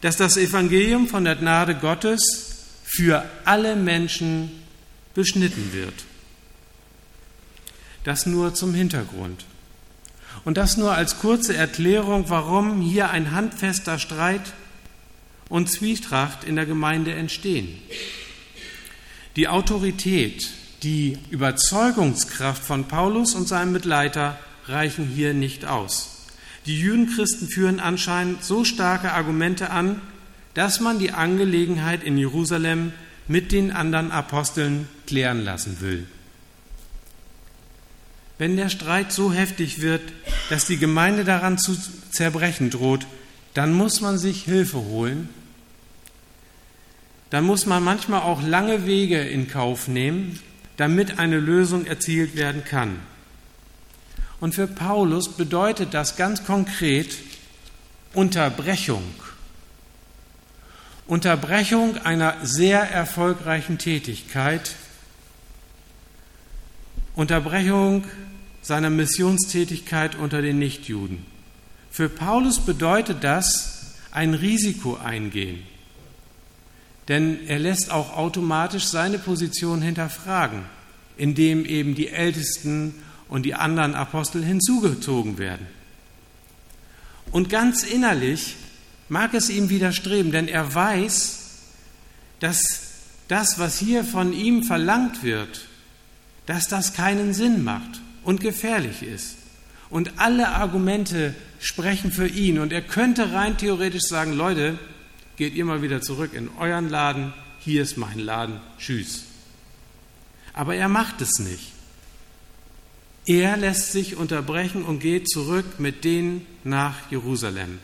dass 0.00 0.16
das 0.16 0.36
Evangelium 0.36 1.06
von 1.06 1.24
der 1.24 1.36
Gnade 1.36 1.76
Gottes 1.76 2.66
für 2.84 3.24
alle 3.44 3.76
Menschen 3.76 4.50
beschnitten 5.14 5.72
wird. 5.72 5.94
Das 8.02 8.26
nur 8.26 8.52
zum 8.54 8.74
Hintergrund. 8.74 9.44
Und 10.44 10.56
das 10.56 10.76
nur 10.76 10.94
als 10.94 11.18
kurze 11.18 11.54
Erklärung, 11.54 12.30
warum 12.30 12.80
hier 12.80 13.10
ein 13.10 13.30
handfester 13.30 13.98
Streit 13.98 14.52
und 15.50 15.68
Zwietracht 15.68 16.44
in 16.44 16.56
der 16.56 16.64
Gemeinde 16.64 17.12
entstehen. 17.12 17.68
Die 19.36 19.48
Autorität, 19.48 20.48
die 20.82 21.18
Überzeugungskraft 21.28 22.64
von 22.64 22.88
Paulus 22.88 23.34
und 23.34 23.46
seinem 23.46 23.72
Mitleiter 23.72 24.38
reichen 24.66 25.06
hier 25.06 25.34
nicht 25.34 25.66
aus. 25.66 26.26
Die 26.64 26.78
Jüdenchristen 26.78 27.48
führen 27.48 27.80
anscheinend 27.80 28.44
so 28.44 28.64
starke 28.64 29.12
Argumente 29.12 29.70
an, 29.70 30.00
dass 30.54 30.80
man 30.80 30.98
die 30.98 31.12
Angelegenheit 31.12 32.02
in 32.02 32.16
Jerusalem 32.16 32.92
mit 33.28 33.52
den 33.52 33.70
anderen 33.72 34.10
Aposteln 34.10 34.88
klären 35.06 35.44
lassen 35.44 35.80
will. 35.80 36.06
Wenn 38.38 38.56
der 38.56 38.68
Streit 38.68 39.12
so 39.12 39.32
heftig 39.32 39.82
wird, 39.82 40.00
dass 40.48 40.66
die 40.66 40.78
Gemeinde 40.78 41.24
daran 41.24 41.58
zu 41.58 41.76
zerbrechen 42.10 42.70
droht, 42.70 43.06
dann 43.54 43.72
muss 43.72 44.00
man 44.00 44.18
sich 44.18 44.44
Hilfe 44.44 44.78
holen. 44.78 45.28
Dann 47.30 47.44
muss 47.44 47.66
man 47.66 47.82
manchmal 47.82 48.22
auch 48.22 48.42
lange 48.42 48.86
Wege 48.86 49.20
in 49.20 49.48
Kauf 49.48 49.88
nehmen, 49.88 50.38
damit 50.76 51.18
eine 51.18 51.38
Lösung 51.38 51.86
erzielt 51.86 52.36
werden 52.36 52.64
kann. 52.64 52.98
Und 54.40 54.54
für 54.54 54.66
Paulus 54.66 55.28
bedeutet 55.28 55.94
das 55.94 56.16
ganz 56.16 56.44
konkret 56.44 57.14
Unterbrechung. 58.14 59.02
Unterbrechung 61.06 61.96
einer 61.98 62.36
sehr 62.42 62.80
erfolgreichen 62.80 63.78
Tätigkeit, 63.78 64.74
Unterbrechung 67.14 68.04
seiner 68.62 68.90
Missionstätigkeit 68.90 70.14
unter 70.14 70.40
den 70.40 70.58
Nichtjuden. 70.58 71.26
Für 71.90 72.08
Paulus 72.08 72.60
bedeutet 72.60 73.24
das 73.24 73.96
ein 74.12 74.34
Risiko 74.34 74.96
eingehen, 74.96 75.62
denn 77.10 77.48
er 77.48 77.58
lässt 77.58 77.90
auch 77.90 78.16
automatisch 78.16 78.84
seine 78.84 79.18
Position 79.18 79.82
hinterfragen, 79.82 80.62
indem 81.16 81.64
eben 81.64 81.96
die 81.96 82.08
Ältesten 82.08 82.94
und 83.28 83.42
die 83.44 83.54
anderen 83.54 83.96
Apostel 83.96 84.44
hinzugezogen 84.44 85.36
werden. 85.36 85.66
Und 87.32 87.50
ganz 87.50 87.82
innerlich 87.82 88.54
mag 89.08 89.34
es 89.34 89.50
ihm 89.50 89.70
widerstreben, 89.70 90.30
denn 90.30 90.46
er 90.46 90.72
weiß, 90.72 91.38
dass 92.38 92.80
das, 93.26 93.58
was 93.58 93.78
hier 93.78 94.04
von 94.04 94.32
ihm 94.32 94.62
verlangt 94.62 95.24
wird, 95.24 95.66
dass 96.46 96.68
das 96.68 96.94
keinen 96.94 97.34
Sinn 97.34 97.64
macht 97.64 98.00
und 98.22 98.40
gefährlich 98.40 99.02
ist. 99.02 99.36
Und 99.90 100.12
alle 100.18 100.50
Argumente 100.50 101.34
sprechen 101.58 102.12
für 102.12 102.28
ihn. 102.28 102.60
Und 102.60 102.72
er 102.72 102.82
könnte 102.82 103.32
rein 103.32 103.56
theoretisch 103.56 104.04
sagen, 104.04 104.32
Leute, 104.32 104.78
geht 105.40 105.54
ihr 105.54 105.64
mal 105.64 105.80
wieder 105.80 106.02
zurück 106.02 106.34
in 106.34 106.50
euren 106.58 106.90
Laden, 106.90 107.32
hier 107.60 107.80
ist 107.80 107.96
mein 107.96 108.18
Laden, 108.18 108.60
tschüss. 108.78 109.24
Aber 110.52 110.74
er 110.74 110.90
macht 110.90 111.22
es 111.22 111.38
nicht. 111.38 111.72
Er 113.24 113.56
lässt 113.56 113.90
sich 113.90 114.16
unterbrechen 114.16 114.82
und 114.82 114.98
geht 114.98 115.30
zurück 115.30 115.64
mit 115.80 116.04
denen 116.04 116.46
nach 116.62 117.10
Jerusalem. 117.10 117.78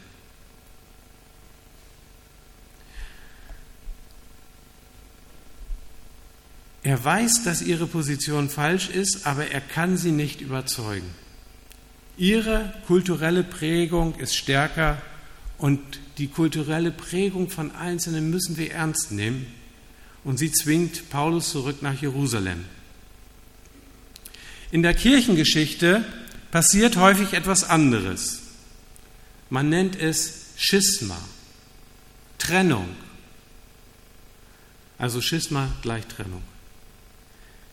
Er 6.82 7.02
weiß, 7.02 7.42
dass 7.44 7.62
ihre 7.62 7.86
Position 7.86 8.50
falsch 8.50 8.90
ist, 8.90 9.24
aber 9.24 9.50
er 9.50 9.62
kann 9.62 9.96
sie 9.96 10.12
nicht 10.12 10.42
überzeugen. 10.42 11.08
Ihre 12.18 12.74
kulturelle 12.86 13.44
Prägung 13.44 14.14
ist 14.16 14.36
stärker 14.36 15.00
und 15.58 15.80
die 16.18 16.28
kulturelle 16.28 16.90
Prägung 16.90 17.48
von 17.48 17.74
Einzelnen 17.74 18.30
müssen 18.30 18.56
wir 18.56 18.72
ernst 18.72 19.12
nehmen. 19.12 19.46
Und 20.24 20.38
sie 20.38 20.52
zwingt 20.52 21.08
Paulus 21.10 21.50
zurück 21.50 21.82
nach 21.82 22.00
Jerusalem. 22.00 22.64
In 24.70 24.82
der 24.82 24.94
Kirchengeschichte 24.94 26.04
passiert 26.50 26.96
häufig 26.96 27.32
etwas 27.32 27.64
anderes. 27.64 28.42
Man 29.50 29.68
nennt 29.68 29.96
es 29.96 30.46
Schisma, 30.56 31.18
Trennung. 32.38 32.88
Also 34.98 35.20
Schisma 35.20 35.70
gleich 35.82 36.06
Trennung. 36.06 36.42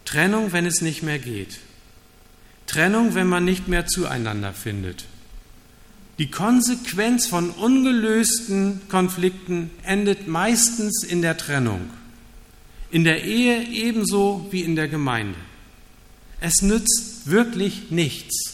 Trennung, 0.05 0.51
wenn 0.51 0.65
es 0.65 0.81
nicht 0.81 1.01
mehr 1.01 1.19
geht. 1.19 1.59
Trennung, 2.67 3.15
wenn 3.15 3.27
man 3.27 3.45
nicht 3.45 3.67
mehr 3.67 3.87
zueinander 3.87 4.53
findet. 4.53 5.05
Die 6.19 6.29
Konsequenz 6.29 7.25
von 7.25 7.49
ungelösten 7.49 8.81
Konflikten 8.87 9.71
endet 9.83 10.27
meistens 10.27 11.03
in 11.03 11.23
der 11.23 11.37
Trennung. 11.37 11.89
In 12.91 13.03
der 13.03 13.23
Ehe 13.23 13.67
ebenso 13.69 14.47
wie 14.51 14.61
in 14.61 14.75
der 14.75 14.87
Gemeinde. 14.87 15.39
Es 16.39 16.61
nützt 16.61 17.25
wirklich 17.25 17.89
nichts, 17.89 18.53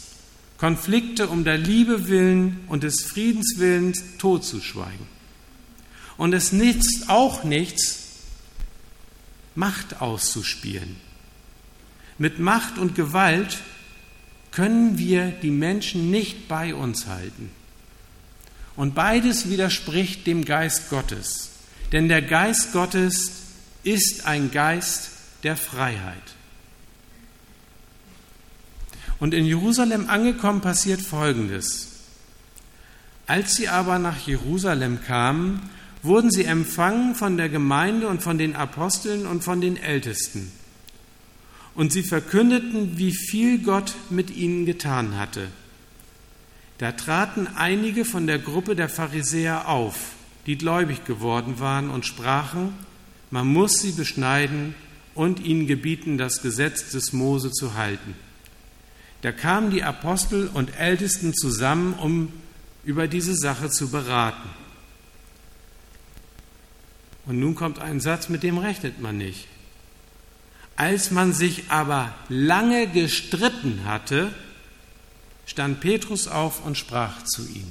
Konflikte 0.57 1.27
um 1.27 1.43
der 1.43 1.57
Liebe 1.57 2.07
willen 2.07 2.59
und 2.67 2.83
des 2.83 3.03
Friedens 3.03 3.55
willen 3.57 3.93
totzuschweigen. 4.19 5.07
Und 6.15 6.33
es 6.33 6.51
nützt 6.51 7.09
auch 7.09 7.43
nichts, 7.43 8.05
Macht 9.55 9.99
auszuspielen. 9.99 10.95
Mit 12.17 12.39
Macht 12.39 12.77
und 12.77 12.95
Gewalt 12.95 13.57
können 14.51 14.97
wir 14.97 15.27
die 15.29 15.51
Menschen 15.51 16.11
nicht 16.11 16.47
bei 16.47 16.73
uns 16.73 17.07
halten. 17.07 17.51
Und 18.75 18.95
beides 18.95 19.49
widerspricht 19.49 20.25
dem 20.25 20.45
Geist 20.45 20.89
Gottes. 20.89 21.49
Denn 21.91 22.07
der 22.07 22.21
Geist 22.21 22.71
Gottes 22.71 23.31
ist 23.83 24.25
ein 24.25 24.51
Geist 24.51 25.11
der 25.43 25.57
Freiheit. 25.57 26.15
Und 29.19 29.33
in 29.33 29.45
Jerusalem 29.45 30.09
angekommen 30.09 30.61
passiert 30.61 31.01
Folgendes. 31.01 31.87
Als 33.27 33.55
sie 33.55 33.67
aber 33.67 33.99
nach 33.99 34.25
Jerusalem 34.25 34.99
kamen, 35.05 35.69
wurden 36.01 36.31
sie 36.31 36.45
empfangen 36.45 37.15
von 37.15 37.37
der 37.37 37.49
Gemeinde 37.49 38.07
und 38.07 38.23
von 38.23 38.37
den 38.37 38.55
Aposteln 38.55 39.27
und 39.27 39.43
von 39.43 39.61
den 39.61 39.77
Ältesten. 39.77 40.51
Und 41.75 41.93
sie 41.93 42.03
verkündeten, 42.03 42.97
wie 42.97 43.13
viel 43.13 43.59
Gott 43.59 43.95
mit 44.09 44.35
ihnen 44.35 44.65
getan 44.65 45.17
hatte. 45.17 45.47
Da 46.77 46.93
traten 46.93 47.47
einige 47.47 48.05
von 48.05 48.25
der 48.25 48.39
Gruppe 48.39 48.75
der 48.75 48.89
Pharisäer 48.89 49.67
auf, 49.67 50.13
die 50.45 50.57
gläubig 50.57 51.05
geworden 51.05 51.59
waren 51.59 51.89
und 51.89 52.05
sprachen, 52.05 52.73
man 53.31 53.47
muss 53.47 53.79
sie 53.79 53.91
beschneiden 53.91 54.73
und 55.13 55.39
ihnen 55.39 55.67
gebieten, 55.67 56.17
das 56.17 56.41
Gesetz 56.41 56.91
des 56.91 57.13
Mose 57.13 57.51
zu 57.51 57.75
halten. 57.75 58.15
Da 59.21 59.31
kamen 59.31 59.69
die 59.69 59.83
Apostel 59.83 60.49
und 60.53 60.79
Ältesten 60.79 61.33
zusammen, 61.33 61.93
um 61.93 62.31
über 62.85 63.07
diese 63.07 63.35
Sache 63.35 63.69
zu 63.69 63.91
beraten. 63.91 64.49
Und 67.25 67.39
nun 67.39 67.53
kommt 67.53 67.79
ein 67.79 67.99
Satz, 67.99 68.29
mit 68.29 68.43
dem 68.43 68.57
rechnet 68.57 69.01
man 69.01 69.17
nicht. 69.17 69.47
Als 70.79 71.11
man 71.11 71.33
sich 71.33 71.63
aber 71.67 72.15
lange 72.29 72.87
gestritten 72.87 73.81
hatte, 73.83 74.33
stand 75.45 75.81
Petrus 75.81 76.29
auf 76.29 76.65
und 76.65 76.77
sprach 76.77 77.25
zu 77.25 77.41
ihm. 77.41 77.69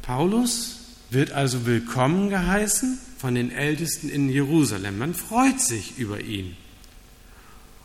Paulus 0.00 0.78
wird 1.10 1.32
also 1.32 1.66
willkommen 1.66 2.30
geheißen 2.30 2.98
von 3.18 3.34
den 3.34 3.52
Ältesten 3.52 4.08
in 4.08 4.30
Jerusalem. 4.30 4.96
Man 4.96 5.12
freut 5.12 5.60
sich 5.60 5.98
über 5.98 6.22
ihn. 6.22 6.56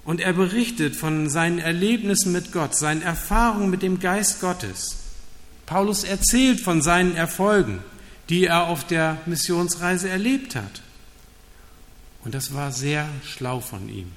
Und 0.06 0.22
er 0.22 0.32
berichtet 0.32 0.96
von 0.96 1.30
seinen 1.30 1.60
Erlebnissen 1.60 2.32
mit 2.32 2.54
Gott, 2.54 2.78
seinen 2.78 3.02
Erfahrungen 3.02 3.70
mit 3.70 3.82
dem 3.82 4.00
Geist 4.00 4.40
Gottes. 4.40 5.00
Paulus 5.66 6.06
erzählt 6.06 6.62
von 6.62 6.82
seinen 6.82 7.18
Erfolgen, 7.18 7.80
die 8.30 8.46
er 8.46 8.68
auf 8.68 8.88
der 8.88 9.18
Missionsreise 9.26 10.08
erlebt 10.08 10.56
hat. 10.56 10.82
Und 12.24 12.34
das 12.34 12.54
war 12.54 12.72
sehr 12.72 13.08
schlau 13.26 13.60
von 13.60 13.90
ihm. 13.90 14.12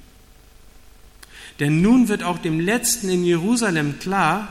Denn 1.59 1.81
nun 1.81 2.07
wird 2.07 2.23
auch 2.23 2.37
dem 2.37 2.59
Letzten 2.59 3.09
in 3.09 3.23
Jerusalem 3.23 3.99
klar, 3.99 4.47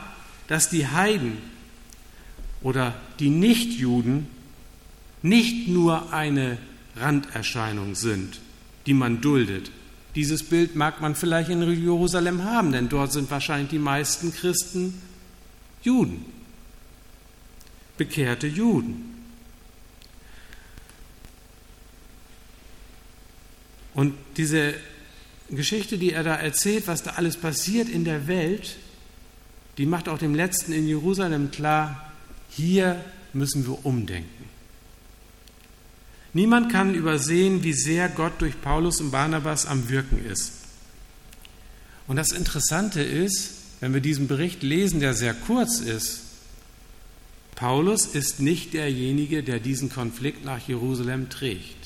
dass 0.47 0.69
die 0.69 0.87
Heiden 0.87 1.37
oder 2.61 2.93
die 3.19 3.29
Nichtjuden 3.29 4.27
nicht 5.21 5.67
nur 5.67 6.13
eine 6.13 6.57
Randerscheinung 6.95 7.95
sind, 7.95 8.39
die 8.85 8.93
man 8.93 9.21
duldet. 9.21 9.71
Dieses 10.15 10.43
Bild 10.43 10.75
mag 10.75 11.01
man 11.01 11.15
vielleicht 11.15 11.49
in 11.49 11.61
Jerusalem 11.61 12.43
haben, 12.43 12.71
denn 12.71 12.89
dort 12.89 13.11
sind 13.11 13.29
wahrscheinlich 13.29 13.69
die 13.69 13.79
meisten 13.79 14.33
Christen 14.33 14.99
Juden, 15.83 16.25
bekehrte 17.97 18.47
Juden. 18.47 19.16
Und 23.97 24.13
diese 24.37 24.75
Geschichte, 25.49 25.97
die 25.97 26.13
er 26.13 26.23
da 26.23 26.35
erzählt, 26.35 26.85
was 26.85 27.01
da 27.01 27.13
alles 27.13 27.35
passiert 27.35 27.89
in 27.89 28.05
der 28.05 28.27
Welt, 28.27 28.75
die 29.79 29.87
macht 29.87 30.07
auch 30.07 30.19
dem 30.19 30.35
Letzten 30.35 30.71
in 30.71 30.87
Jerusalem 30.87 31.49
klar, 31.49 32.13
hier 32.47 33.03
müssen 33.33 33.65
wir 33.65 33.83
umdenken. 33.87 34.45
Niemand 36.31 36.71
kann 36.71 36.93
übersehen, 36.93 37.63
wie 37.63 37.73
sehr 37.73 38.07
Gott 38.07 38.33
durch 38.37 38.61
Paulus 38.61 39.01
und 39.01 39.09
Barnabas 39.09 39.65
am 39.65 39.89
Wirken 39.89 40.23
ist. 40.23 40.51
Und 42.05 42.17
das 42.17 42.31
Interessante 42.31 43.01
ist, 43.01 43.53
wenn 43.79 43.95
wir 43.95 44.01
diesen 44.01 44.27
Bericht 44.27 44.61
lesen, 44.61 44.99
der 44.99 45.15
sehr 45.15 45.33
kurz 45.33 45.79
ist, 45.79 46.21
Paulus 47.55 48.05
ist 48.05 48.41
nicht 48.41 48.75
derjenige, 48.75 49.41
der 49.41 49.59
diesen 49.59 49.89
Konflikt 49.89 50.45
nach 50.45 50.67
Jerusalem 50.67 51.29
trägt. 51.29 51.76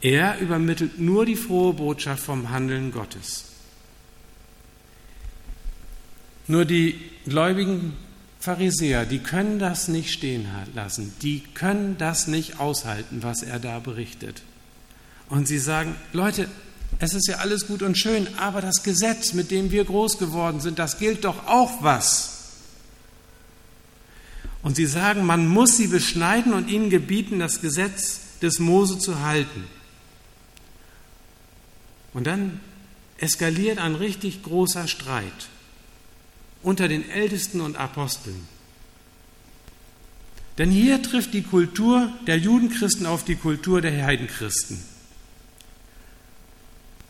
Er 0.00 0.38
übermittelt 0.38 0.98
nur 0.98 1.24
die 1.24 1.36
frohe 1.36 1.72
Botschaft 1.72 2.22
vom 2.22 2.50
Handeln 2.50 2.92
Gottes. 2.92 3.44
Nur 6.48 6.64
die 6.64 7.00
gläubigen 7.24 7.96
Pharisäer, 8.38 9.06
die 9.06 9.18
können 9.18 9.58
das 9.58 9.88
nicht 9.88 10.12
stehen 10.12 10.46
lassen, 10.74 11.12
die 11.22 11.40
können 11.54 11.96
das 11.98 12.28
nicht 12.28 12.60
aushalten, 12.60 13.22
was 13.22 13.42
er 13.42 13.58
da 13.58 13.80
berichtet. 13.80 14.42
Und 15.28 15.48
sie 15.48 15.58
sagen, 15.58 15.96
Leute, 16.12 16.48
es 16.98 17.14
ist 17.14 17.26
ja 17.26 17.38
alles 17.38 17.66
gut 17.66 17.82
und 17.82 17.98
schön, 17.98 18.28
aber 18.38 18.60
das 18.60 18.82
Gesetz, 18.82 19.32
mit 19.32 19.50
dem 19.50 19.70
wir 19.70 19.84
groß 19.84 20.18
geworden 20.18 20.60
sind, 20.60 20.78
das 20.78 20.98
gilt 20.98 21.24
doch 21.24 21.46
auch 21.46 21.82
was. 21.82 22.32
Und 24.62 24.76
sie 24.76 24.86
sagen, 24.86 25.26
man 25.26 25.48
muss 25.48 25.76
sie 25.76 25.88
beschneiden 25.88 26.52
und 26.52 26.70
ihnen 26.70 26.90
gebieten, 26.90 27.38
das 27.38 27.60
Gesetz 27.60 28.20
des 28.40 28.58
Mose 28.58 28.98
zu 28.98 29.20
halten. 29.20 29.64
Und 32.16 32.26
dann 32.26 32.60
eskaliert 33.18 33.76
ein 33.76 33.94
richtig 33.94 34.42
großer 34.42 34.88
Streit 34.88 35.50
unter 36.62 36.88
den 36.88 37.06
Ältesten 37.10 37.60
und 37.60 37.76
Aposteln. 37.76 38.48
Denn 40.56 40.70
hier 40.70 41.02
trifft 41.02 41.34
die 41.34 41.42
Kultur 41.42 42.10
der 42.26 42.38
Judenchristen 42.38 43.04
auf 43.04 43.24
die 43.24 43.36
Kultur 43.36 43.82
der 43.82 44.02
Heidenchristen. 44.02 44.82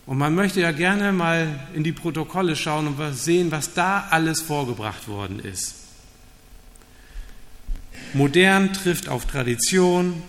Und 0.05 0.17
man 0.17 0.35
möchte 0.35 0.59
ja 0.59 0.73
gerne 0.73 1.13
mal 1.13 1.57
in 1.73 1.85
die 1.85 1.93
Protokolle 1.93 2.57
schauen 2.57 2.87
und 2.87 3.13
sehen, 3.15 3.49
was 3.49 3.73
da 3.73 4.09
alles 4.09 4.41
vorgebracht 4.41 5.07
worden 5.07 5.39
ist. 5.39 5.75
Modern 8.13 8.73
trifft 8.73 9.07
auf 9.07 9.25
Tradition, 9.25 10.21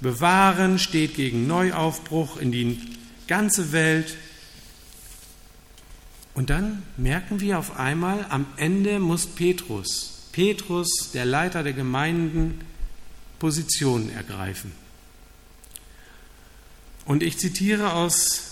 bewahren 0.00 0.78
steht 0.78 1.16
gegen 1.16 1.48
Neuaufbruch 1.48 2.36
in 2.36 2.52
die 2.52 2.78
ganze 3.30 3.70
Welt. 3.70 4.16
Und 6.34 6.50
dann 6.50 6.82
merken 6.96 7.40
wir 7.40 7.60
auf 7.60 7.78
einmal, 7.78 8.26
am 8.28 8.44
Ende 8.56 8.98
muss 8.98 9.26
Petrus, 9.26 10.26
Petrus, 10.32 11.12
der 11.14 11.24
Leiter 11.24 11.62
der 11.62 11.72
Gemeinden, 11.72 12.60
Positionen 13.38 14.10
ergreifen. 14.10 14.72
Und 17.04 17.22
ich 17.22 17.38
zitiere 17.38 17.92
aus 17.92 18.42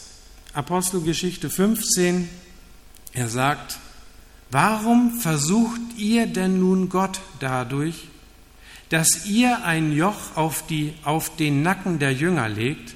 Apostelgeschichte 0.53 1.51
15, 1.51 2.29
er 3.13 3.29
sagt, 3.29 3.79
warum 4.51 5.19
versucht 5.19 5.81
ihr 5.97 6.27
denn 6.27 6.61
nun 6.61 6.89
Gott 6.89 7.21
dadurch, 7.41 8.09
dass 8.91 9.27
ihr 9.27 9.65
ein 9.65 9.93
Joch 9.93 10.37
auf, 10.37 10.65
die, 10.69 10.95
auf 11.03 11.35
den 11.35 11.63
Nacken 11.63 11.99
der 11.99 12.13
Jünger 12.13 12.49
legt, 12.49 12.95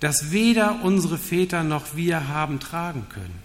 das 0.00 0.32
weder 0.32 0.82
unsere 0.82 1.18
Väter 1.18 1.62
noch 1.62 1.94
wir 1.94 2.28
haben 2.28 2.58
tragen 2.58 3.06
können? 3.08 3.38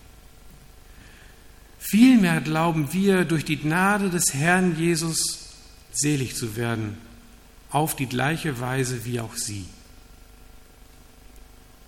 Vielmehr 1.78 2.42
glauben 2.42 2.94
wir, 2.94 3.26
durch 3.26 3.46
die 3.46 3.58
Gnade 3.58 4.10
des 4.10 4.34
Herrn 4.34 4.76
Jesus 4.78 5.54
selig 5.92 6.36
zu 6.36 6.56
werden, 6.56 6.98
auf 7.70 7.96
die 7.96 8.08
gleiche 8.08 8.60
Weise 8.60 9.06
wie 9.06 9.20
auch 9.20 9.36
sie. 9.36 9.66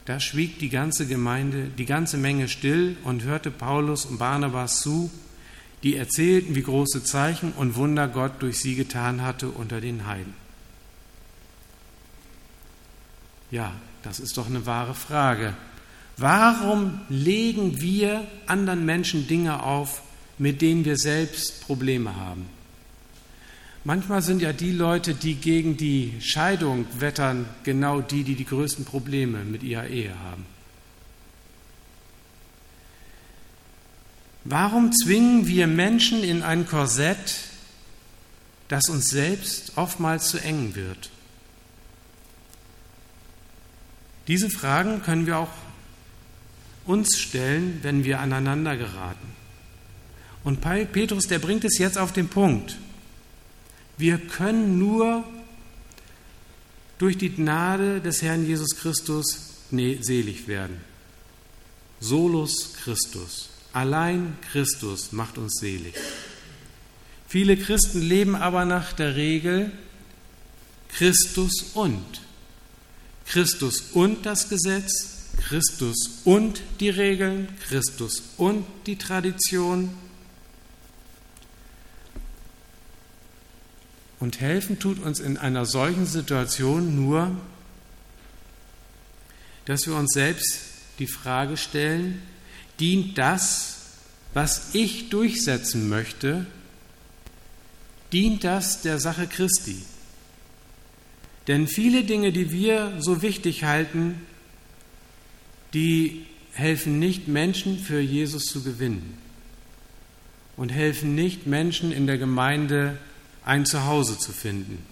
Da 0.06 0.20
schwieg 0.20 0.60
die 0.60 0.70
ganze 0.70 1.08
Gemeinde, 1.08 1.68
die 1.78 1.86
ganze 1.86 2.18
Menge 2.18 2.48
still 2.48 2.96
und 3.04 3.24
hörte 3.24 3.52
Paulus 3.52 4.06
und 4.06 4.20
Barnabas 4.20 4.80
zu, 4.80 5.12
die 5.84 5.96
erzählten, 5.96 6.56
wie 6.56 6.64
große 6.64 7.04
Zeichen 7.04 7.52
und 7.52 7.76
Wunder 7.76 8.08
Gott 8.08 8.42
durch 8.42 8.60
sie 8.60 8.76
getan 8.76 9.22
hatte 9.22 9.50
unter 9.50 9.82
den 9.82 10.06
Heiden. 10.08 10.34
Ja, 13.52 13.74
das 14.08 14.20
ist 14.20 14.38
doch 14.38 14.48
eine 14.48 14.66
wahre 14.66 14.94
Frage. 14.94 15.54
Warum 16.16 17.02
legen 17.10 17.82
wir 17.82 18.26
anderen 18.46 18.86
Menschen 18.86 19.28
Dinge 19.28 19.62
auf, 19.62 20.02
mit 20.38 20.62
denen 20.62 20.86
wir 20.86 20.98
selbst 20.98 21.62
Probleme 21.62 22.16
haben? 22.16 22.46
Manchmal 23.84 24.22
sind 24.22 24.42
ja 24.42 24.54
die 24.54 24.72
Leute, 24.72 25.14
die 25.14 25.36
gegen 25.36 25.78
die 25.78 26.14
Scheidung 26.22 26.86
wettern, 27.00 27.46
genau 27.64 28.02
die, 28.02 28.24
die 28.24 28.36
die 28.36 28.46
größten 28.46 28.86
Probleme 28.86 29.44
mit 29.44 29.64
ihrer 29.64 29.88
Ehe 29.88 30.18
haben. 30.20 30.46
Warum 34.46 34.94
zwingen 34.94 35.48
wir 35.48 35.68
Menschen 35.68 36.24
in 36.24 36.44
ein 36.44 36.66
Korsett, 36.66 37.36
das 38.70 38.88
uns 38.90 39.08
selbst 39.10 39.74
oftmals 39.76 40.30
zu 40.30 40.38
eng 40.38 40.76
wird? 40.76 41.10
Diese 44.28 44.50
Fragen 44.50 45.02
können 45.02 45.26
wir 45.26 45.38
auch 45.38 45.54
uns 46.86 47.18
stellen, 47.18 47.80
wenn 47.82 48.04
wir 48.04 48.20
aneinander 48.20 48.76
geraten. 48.76 49.28
Und 50.44 50.62
Petrus, 50.62 51.28
der 51.28 51.40
bringt 51.40 51.66
es 51.66 51.78
jetzt 51.78 51.98
auf 51.98 52.14
den 52.14 52.30
Punkt. 52.30 52.78
Wir 53.98 54.18
können 54.18 54.78
nur 54.78 55.24
durch 56.98 57.18
die 57.18 57.30
Gnade 57.30 58.02
des 58.02 58.22
Herrn 58.22 58.46
Jesus 58.46 58.76
Christus 58.78 59.26
selig 59.72 60.48
werden. 60.48 60.80
Solus 62.00 62.74
Christus. 62.76 63.50
Allein 63.74 64.38
Christus 64.52 65.12
macht 65.12 65.38
uns 65.38 65.60
selig. 65.60 65.94
Viele 67.28 67.58
Christen 67.58 68.02
leben 68.02 68.36
aber 68.36 68.66
nach 68.66 68.94
der 68.94 69.16
Regel 69.16 69.72
Christus 70.90 71.72
und. 71.74 72.22
Christus 73.28 73.92
und 73.94 74.26
das 74.26 74.50
Gesetz, 74.50 75.18
Christus 75.38 76.22
und 76.24 76.62
die 76.80 76.90
Regeln, 76.90 77.48
Christus 77.68 78.24
und 78.38 78.66
die 78.86 78.98
Tradition. 78.98 79.90
Und 84.20 84.40
helfen 84.40 84.80
tut 84.80 85.00
uns 85.00 85.20
in 85.20 85.38
einer 85.38 85.66
solchen 85.66 86.06
Situation 86.06 86.96
nur, 86.96 87.36
dass 89.66 89.86
wir 89.86 89.96
uns 89.96 90.14
selbst 90.14 90.62
die 91.00 91.08
Frage 91.08 91.58
stellen, 91.58 92.22
dient 92.80 93.18
das, 93.18 93.76
was 94.34 94.74
ich 94.74 95.10
durchsetzen 95.10 95.90
möchte, 95.90 96.46
dient 98.12 98.44
das 98.44 98.82
der 98.82 99.00
Sache 99.00 99.28
Christi? 99.28 99.84
Denn 101.48 101.68
viele 101.68 102.04
Dinge, 102.04 102.32
die 102.32 102.52
wir 102.52 102.98
so 103.00 103.22
wichtig 103.22 103.64
halten, 103.64 104.22
die 105.74 106.26
helfen 106.52 107.00
nicht 107.00 107.28
Menschen 107.28 107.80
für 107.80 108.00
Jesus 108.00 108.46
zu 108.46 108.64
gewinnen 108.64 109.18
und 110.58 110.70
helfen 110.70 111.16
nicht 111.16 111.48
Menschen 111.48 111.92
in 111.92 112.08
der 112.08 112.18
Gemeinde 112.18 112.98
ein 113.46 113.66
Zuhause 113.66 114.18
zu 114.18 114.32
finden. 114.32 114.84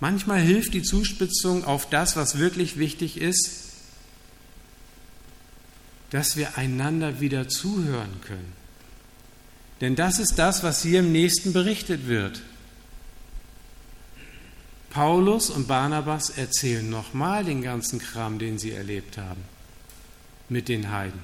Manchmal 0.00 0.40
hilft 0.40 0.74
die 0.74 0.82
Zuspitzung 0.82 1.64
auf 1.64 1.88
das, 1.88 2.16
was 2.16 2.38
wirklich 2.38 2.78
wichtig 2.78 3.18
ist, 3.18 3.72
dass 6.10 6.36
wir 6.36 6.58
einander 6.58 7.20
wieder 7.20 7.48
zuhören 7.48 8.20
können. 8.22 8.52
Denn 9.80 9.96
das 9.96 10.18
ist 10.18 10.34
das, 10.36 10.62
was 10.62 10.82
hier 10.82 11.00
im 11.00 11.12
nächsten 11.12 11.52
berichtet 11.52 12.06
wird. 12.06 12.42
Paulus 14.94 15.50
und 15.50 15.66
Barnabas 15.66 16.30
erzählen 16.30 16.88
nochmal 16.88 17.44
den 17.44 17.62
ganzen 17.62 17.98
Kram, 17.98 18.38
den 18.38 18.60
sie 18.60 18.70
erlebt 18.70 19.18
haben 19.18 19.42
mit 20.48 20.68
den 20.68 20.92
Heiden. 20.92 21.18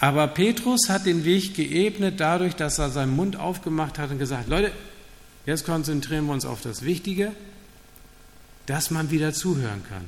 Aber 0.00 0.26
Petrus 0.26 0.88
hat 0.88 1.06
den 1.06 1.24
Weg 1.24 1.54
geebnet 1.54 2.18
dadurch, 2.18 2.56
dass 2.56 2.80
er 2.80 2.90
seinen 2.90 3.14
Mund 3.14 3.36
aufgemacht 3.36 4.00
hat 4.00 4.10
und 4.10 4.18
gesagt, 4.18 4.48
Leute, 4.48 4.72
jetzt 5.46 5.64
konzentrieren 5.64 6.26
wir 6.26 6.32
uns 6.32 6.44
auf 6.44 6.60
das 6.60 6.82
Wichtige, 6.82 7.30
dass 8.66 8.90
man 8.90 9.12
wieder 9.12 9.32
zuhören 9.32 9.84
kann. 9.88 10.04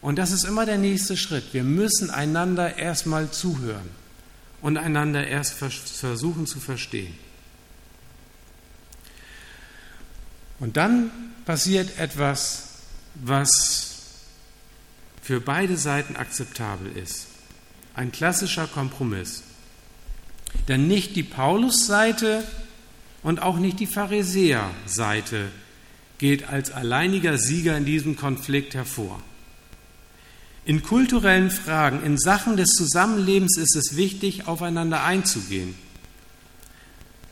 Und 0.00 0.16
das 0.16 0.32
ist 0.32 0.44
immer 0.44 0.64
der 0.64 0.78
nächste 0.78 1.18
Schritt. 1.18 1.52
Wir 1.52 1.64
müssen 1.64 2.08
einander 2.08 2.78
erstmal 2.78 3.30
zuhören 3.30 3.90
und 4.62 4.78
einander 4.78 5.26
erst 5.26 5.52
versuchen 5.52 6.46
zu 6.46 6.60
verstehen. 6.60 7.14
Und 10.62 10.76
dann 10.76 11.10
passiert 11.44 11.98
etwas, 11.98 12.68
was 13.16 13.96
für 15.20 15.40
beide 15.40 15.76
Seiten 15.76 16.14
akzeptabel 16.14 16.96
ist. 16.96 17.26
Ein 17.94 18.12
klassischer 18.12 18.68
Kompromiss. 18.68 19.42
Denn 20.68 20.86
nicht 20.86 21.16
die 21.16 21.24
Paulus-Seite 21.24 22.44
und 23.24 23.42
auch 23.42 23.58
nicht 23.58 23.80
die 23.80 23.88
Pharisäer-Seite 23.88 25.48
geht 26.18 26.48
als 26.48 26.70
alleiniger 26.70 27.38
Sieger 27.38 27.76
in 27.76 27.84
diesem 27.84 28.14
Konflikt 28.14 28.76
hervor. 28.76 29.20
In 30.64 30.84
kulturellen 30.84 31.50
Fragen, 31.50 32.04
in 32.04 32.16
Sachen 32.16 32.56
des 32.56 32.68
Zusammenlebens 32.68 33.58
ist 33.58 33.74
es 33.74 33.96
wichtig, 33.96 34.46
aufeinander 34.46 35.02
einzugehen. 35.02 35.74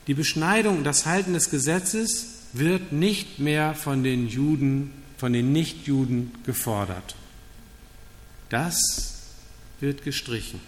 Die 0.08 0.14
Beschneidung 0.14 0.78
und 0.78 0.84
das 0.84 1.06
Halten 1.06 1.34
des 1.34 1.48
Gesetzes 1.50 2.39
wird 2.52 2.92
nicht 2.92 3.38
mehr 3.38 3.74
von 3.74 4.02
den 4.02 4.28
Juden, 4.28 4.92
von 5.18 5.32
den 5.32 5.52
Nichtjuden 5.52 6.32
gefordert. 6.44 7.14
Das 8.48 9.22
wird 9.80 10.02
gestrichen. 10.02 10.60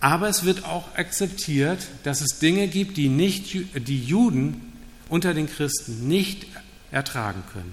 Aber 0.00 0.28
es 0.28 0.44
wird 0.44 0.64
auch 0.64 0.94
akzeptiert, 0.96 1.88
dass 2.04 2.20
es 2.20 2.38
Dinge 2.38 2.68
gibt, 2.68 2.96
die, 2.96 3.08
nicht, 3.08 3.54
die 3.74 4.04
Juden 4.04 4.72
unter 5.08 5.34
den 5.34 5.48
Christen 5.48 6.06
nicht 6.06 6.46
ertragen 6.90 7.42
können. 7.52 7.72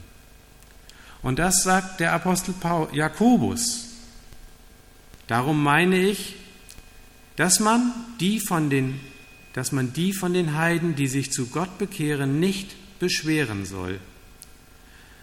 Und 1.21 1.39
das 1.39 1.63
sagt 1.63 1.99
der 1.99 2.13
Apostel 2.13 2.53
Jakobus. 2.91 3.86
Darum 5.27 5.62
meine 5.63 5.97
ich, 5.97 6.36
dass 7.36 7.59
man 7.59 7.93
die 8.19 8.39
von 8.39 8.69
den 8.69 8.99
dass 9.53 9.71
man 9.71 9.93
die 9.93 10.13
von 10.13 10.33
den 10.33 10.55
Heiden, 10.55 10.95
die 10.95 11.07
sich 11.07 11.31
zu 11.31 11.47
Gott 11.47 11.77
bekehren, 11.77 12.39
nicht 12.39 12.75
beschweren 12.99 13.65
soll, 13.65 13.99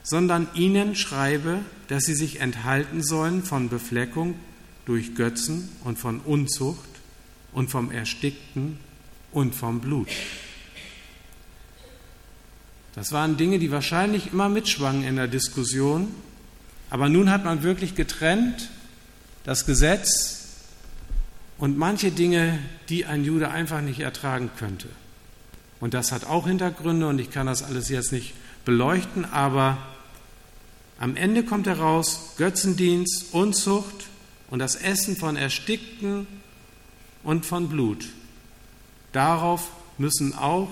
sondern 0.03 0.49
ihnen 0.55 0.95
schreibe, 0.95 1.61
dass 1.89 2.05
sie 2.05 2.15
sich 2.15 2.41
enthalten 2.41 3.03
sollen 3.03 3.43
von 3.43 3.69
Befleckung 3.69 4.35
durch 4.87 5.15
Götzen 5.15 5.69
und 5.85 5.99
von 5.99 6.21
Unzucht 6.21 6.89
und 7.53 7.71
vom 7.71 7.91
Erstickten 7.91 8.79
und 9.33 9.55
vom 9.55 9.81
Blut. 9.81 10.09
Das 12.95 13.13
waren 13.13 13.37
Dinge, 13.37 13.59
die 13.59 13.71
wahrscheinlich 13.71 14.33
immer 14.33 14.49
mitschwangen 14.49 15.05
in 15.05 15.17
der 15.17 15.29
Diskussion, 15.29 16.09
aber 16.89 17.09
nun 17.09 17.31
hat 17.31 17.45
man 17.45 17.63
wirklich 17.63 17.95
getrennt 17.95 18.71
das 19.45 19.65
Gesetz 19.65 20.40
und 21.61 21.77
manche 21.77 22.11
Dinge, 22.11 22.59
die 22.89 23.05
ein 23.05 23.23
Jude 23.23 23.51
einfach 23.51 23.83
nicht 23.83 24.01
ertragen 24.01 24.51
könnte. 24.59 24.89
Und 25.79 25.95
das 25.95 26.11
hat 26.11 26.25
auch 26.25 26.47
Hintergründe 26.47 27.07
und 27.07 27.19
ich 27.21 27.31
kann 27.31 27.47
das 27.47 27.63
alles 27.63 27.91
jetzt 27.91 28.13
nicht 28.13 28.35
beleuchten, 28.65 29.27
aber 29.27 29.79
am 30.99 31.17
Ende 31.17 31.45
kommt 31.45 31.67
heraus 31.67 32.35
Götzendienst, 32.39 33.33
Unzucht 33.33 34.07
und 34.51 34.59
das 34.59 34.75
Essen 34.75 35.17
von 35.17 35.37
Erstickten 35.37 36.27
und 37.23 37.45
von 37.45 37.69
Blut. 37.69 38.07
Darauf 39.13 39.71
müssen 39.99 40.35
auch 40.35 40.71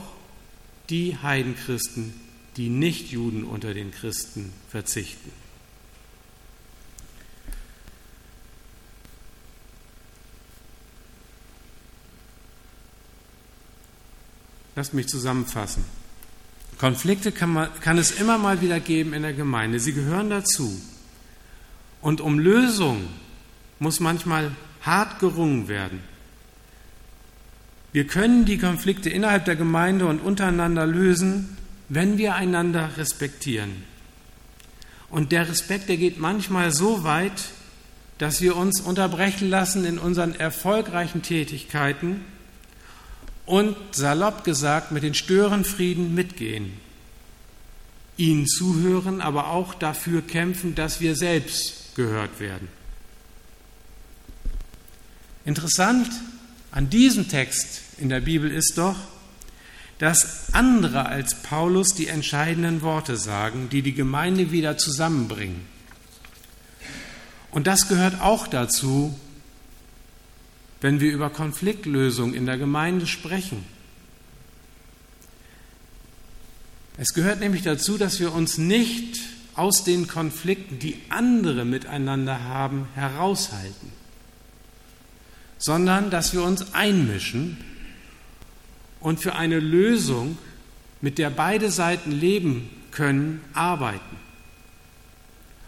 die 0.89 1.19
Heidenchristen, 1.23 2.15
die 2.57 2.71
Nichtjuden 2.71 3.45
unter 3.45 3.75
den 3.75 3.91
Christen 3.91 4.53
verzichten. 4.71 5.31
Lasst 14.79 14.95
mich 14.95 15.09
zusammenfassen. 15.09 15.85
Konflikte 16.79 17.33
kann, 17.33 17.53
man, 17.53 17.69
kann 17.81 17.99
es 17.99 18.13
immer 18.13 18.39
mal 18.39 18.61
wieder 18.61 18.79
geben 18.79 19.13
in 19.13 19.23
der 19.23 19.33
Gemeinde. 19.33 19.81
Sie 19.81 19.93
gehören 19.93 20.31
dazu. 20.31 20.81
Und 22.01 22.21
um 22.21 22.39
Lösung 22.39 23.09
muss 23.81 23.99
manchmal 23.99 24.53
hart 24.83 25.19
gerungen 25.19 25.67
werden. 25.67 25.99
Wir 27.91 28.07
können 28.07 28.45
die 28.45 28.57
Konflikte 28.57 29.11
innerhalb 29.11 29.47
der 29.47 29.57
Gemeinde 29.57 30.07
und 30.07 30.21
untereinander 30.21 30.87
lösen, 30.87 31.57
wenn 31.89 32.17
wir 32.17 32.37
einander 32.37 32.91
respektieren. 32.99 33.83
Und 35.11 35.33
der 35.33 35.49
Respekt, 35.49 35.89
der 35.89 35.97
geht 35.97 36.21
manchmal 36.21 36.71
so 36.71 37.03
weit, 37.03 37.47
dass 38.19 38.41
wir 38.43 38.55
uns 38.55 38.81
unterbrechen 38.81 39.51
lassen 39.51 39.85
in 39.85 39.99
unseren 39.99 40.37
erfolgreichen 40.37 41.23
Tätigkeiten 41.23 42.21
und 43.49 43.77
salopp 43.93 44.45
gesagt 44.45 44.93
mit 44.93 45.03
den 45.03 45.15
Störenfrieden 45.15 46.15
mitgehen, 46.15 46.75
ihnen 48.19 48.47
zuhören, 48.47 49.23
aber 49.23 49.49
auch 49.49 49.73
dafür 49.73 50.21
kämpfen, 50.21 50.75
dass 50.75 51.01
wir 51.01 51.17
selbst 51.17 51.97
gehört 51.97 52.41
werden. 52.41 52.69
Interessant 55.47 56.11
an 56.73 56.91
diesem 56.91 57.29
Text 57.29 57.81
in 57.97 58.11
der 58.11 58.21
Bibel 58.21 58.51
ist 58.51 58.77
doch, 58.77 58.97
dass 59.99 60.53
andere 60.53 61.07
als 61.07 61.37
Paulus 61.37 61.89
die 61.95 62.09
entscheidenden 62.09 62.83
Worte 62.83 63.17
sagen, 63.17 63.71
die 63.71 63.81
die 63.81 63.95
Gemeinde 63.95 64.53
wieder 64.53 64.77
zusammenbringen. 64.77 65.65
Und 67.51 67.67
das 67.67 67.89
gehört 67.89 68.21
auch 68.21 68.47
dazu, 68.47 69.19
wenn 70.81 71.01
wir 71.01 71.13
über 71.13 71.31
Konfliktlösung 71.31 72.35
in 72.35 72.47
der 72.47 72.59
Gemeinde 72.59 73.07
sprechen. 73.07 73.65
Es 76.97 77.15
gehört 77.15 77.41
nämlich 77.41 77.63
dazu, 77.63 77.97
dass 77.97 78.19
wir 78.21 78.33
uns 78.33 78.59
nicht 78.59 79.21
aus 79.55 79.85
den 79.85 80.07
Konflikten, 80.07 80.79
die 80.79 81.01
andere 81.09 81.65
miteinander 81.65 82.45
haben, 82.45 82.89
heraushalten, 82.95 83.93
sondern 85.59 86.11
dass 86.11 86.33
wir 86.33 86.43
uns 86.43 86.75
einmischen 86.75 87.57
und 89.01 89.21
für 89.21 89.35
eine 89.35 89.61
Lösung, 89.61 90.39
mit 91.01 91.19
der 91.19 91.31
beide 91.31 91.71
Seiten 91.71 92.11
leben 92.11 92.69
können, 92.91 93.41
arbeiten. 93.55 94.17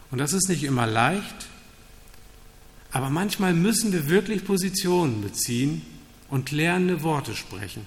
Und 0.09 0.17
das 0.17 0.33
ist 0.33 0.49
nicht 0.49 0.63
immer 0.65 0.85
leicht, 0.85 1.47
aber 2.91 3.09
manchmal 3.09 3.53
müssen 3.53 3.93
wir 3.93 4.09
wirklich 4.09 4.43
Positionen 4.43 5.21
beziehen 5.21 5.81
und 6.29 6.45
klärende 6.45 7.03
Worte 7.03 7.35
sprechen. 7.35 7.85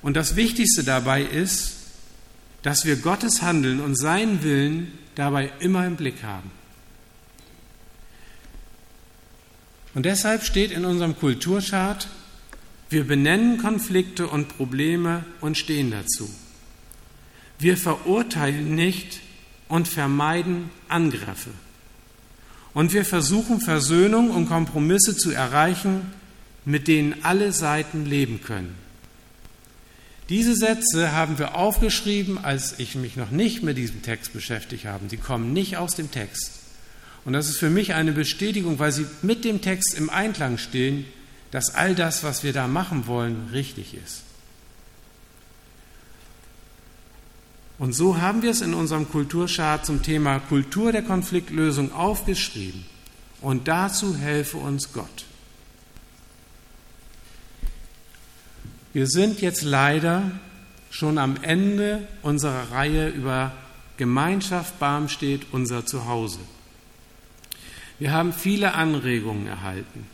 Und 0.00 0.16
das 0.16 0.34
Wichtigste 0.34 0.82
dabei 0.82 1.22
ist, 1.22 1.76
dass 2.62 2.84
wir 2.84 2.96
Gottes 2.96 3.42
Handeln 3.42 3.80
und 3.80 3.96
seinen 3.96 4.42
Willen 4.42 4.98
dabei 5.14 5.52
immer 5.60 5.86
im 5.86 5.96
Blick 5.96 6.22
haben. 6.22 6.50
Und 9.94 10.06
deshalb 10.06 10.42
steht 10.42 10.70
in 10.70 10.84
unserem 10.84 11.18
Kulturchart, 11.18 12.08
wir 12.88 13.06
benennen 13.06 13.58
Konflikte 13.58 14.26
und 14.26 14.56
Probleme 14.56 15.24
und 15.40 15.58
stehen 15.58 15.90
dazu. 15.90 16.28
Wir 17.58 17.76
verurteilen 17.76 18.74
nicht 18.74 19.20
und 19.68 19.88
vermeiden 19.88 20.70
Angriffe. 20.88 21.50
Und 22.74 22.92
wir 22.92 23.04
versuchen 23.04 23.60
Versöhnung 23.60 24.30
und 24.30 24.48
Kompromisse 24.48 25.16
zu 25.16 25.30
erreichen, 25.30 26.12
mit 26.64 26.88
denen 26.88 27.16
alle 27.22 27.52
Seiten 27.52 28.06
leben 28.06 28.40
können. 28.42 28.74
Diese 30.28 30.54
Sätze 30.54 31.12
haben 31.12 31.38
wir 31.38 31.56
aufgeschrieben, 31.56 32.38
als 32.42 32.78
ich 32.78 32.94
mich 32.94 33.16
noch 33.16 33.30
nicht 33.30 33.62
mit 33.62 33.76
diesem 33.76 34.02
Text 34.02 34.32
beschäftigt 34.32 34.86
habe. 34.86 35.08
Sie 35.08 35.16
kommen 35.18 35.52
nicht 35.52 35.76
aus 35.76 35.94
dem 35.94 36.10
Text. 36.10 36.60
Und 37.24 37.34
das 37.34 37.48
ist 37.48 37.58
für 37.58 37.70
mich 37.70 37.94
eine 37.94 38.12
Bestätigung, 38.12 38.78
weil 38.78 38.92
sie 38.92 39.06
mit 39.20 39.44
dem 39.44 39.60
Text 39.60 39.94
im 39.94 40.10
Einklang 40.10 40.58
stehen, 40.58 41.04
dass 41.50 41.74
all 41.74 41.94
das, 41.94 42.24
was 42.24 42.42
wir 42.42 42.52
da 42.52 42.66
machen 42.66 43.06
wollen, 43.06 43.50
richtig 43.52 43.94
ist. 43.94 44.22
Und 47.78 47.94
so 47.94 48.20
haben 48.20 48.42
wir 48.42 48.50
es 48.50 48.60
in 48.60 48.74
unserem 48.74 49.10
Kulturchart 49.10 49.84
zum 49.86 50.02
Thema 50.02 50.38
Kultur 50.38 50.92
der 50.92 51.02
Konfliktlösung 51.02 51.92
aufgeschrieben. 51.92 52.84
Und 53.40 53.66
dazu 53.66 54.16
helfe 54.16 54.58
uns 54.58 54.92
Gott. 54.92 55.24
Wir 58.92 59.06
sind 59.06 59.40
jetzt 59.40 59.62
leider 59.62 60.30
schon 60.90 61.16
am 61.18 61.36
Ende 61.42 62.06
unserer 62.20 62.70
Reihe 62.70 63.08
über 63.08 63.52
Gemeinschaft 63.96 64.78
Barmstedt, 64.78 65.46
unser 65.52 65.86
Zuhause. 65.86 66.40
Wir 67.98 68.12
haben 68.12 68.32
viele 68.32 68.74
Anregungen 68.74 69.46
erhalten, 69.46 70.06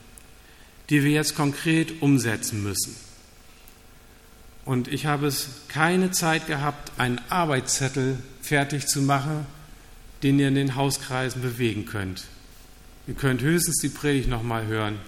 die 0.90 1.03
wir 1.03 1.11
jetzt 1.11 1.35
konkret 1.35 2.01
umsetzen 2.03 2.62
müssen. 2.62 3.08
Und 4.68 4.88
ich 4.88 5.07
habe 5.07 5.26
es 5.26 5.48
keine 5.68 6.11
Zeit 6.11 6.46
gehabt, 6.46 6.92
einen 7.00 7.22
Arbeitszettel 7.31 8.18
fertig 8.42 8.87
zu 8.87 9.00
machen, 9.00 9.46
den 10.22 10.38
ihr 10.38 10.48
in 10.48 10.57
den 10.57 10.74
Hauskreisen 10.74 11.40
bewegen 11.40 11.87
könnt. 11.87 12.26
Ihr 13.07 13.14
könnt 13.14 13.40
höchstens 13.40 13.78
die 13.81 13.88
Predigt 13.88 14.28
nochmal 14.28 14.66
hören 14.66 14.98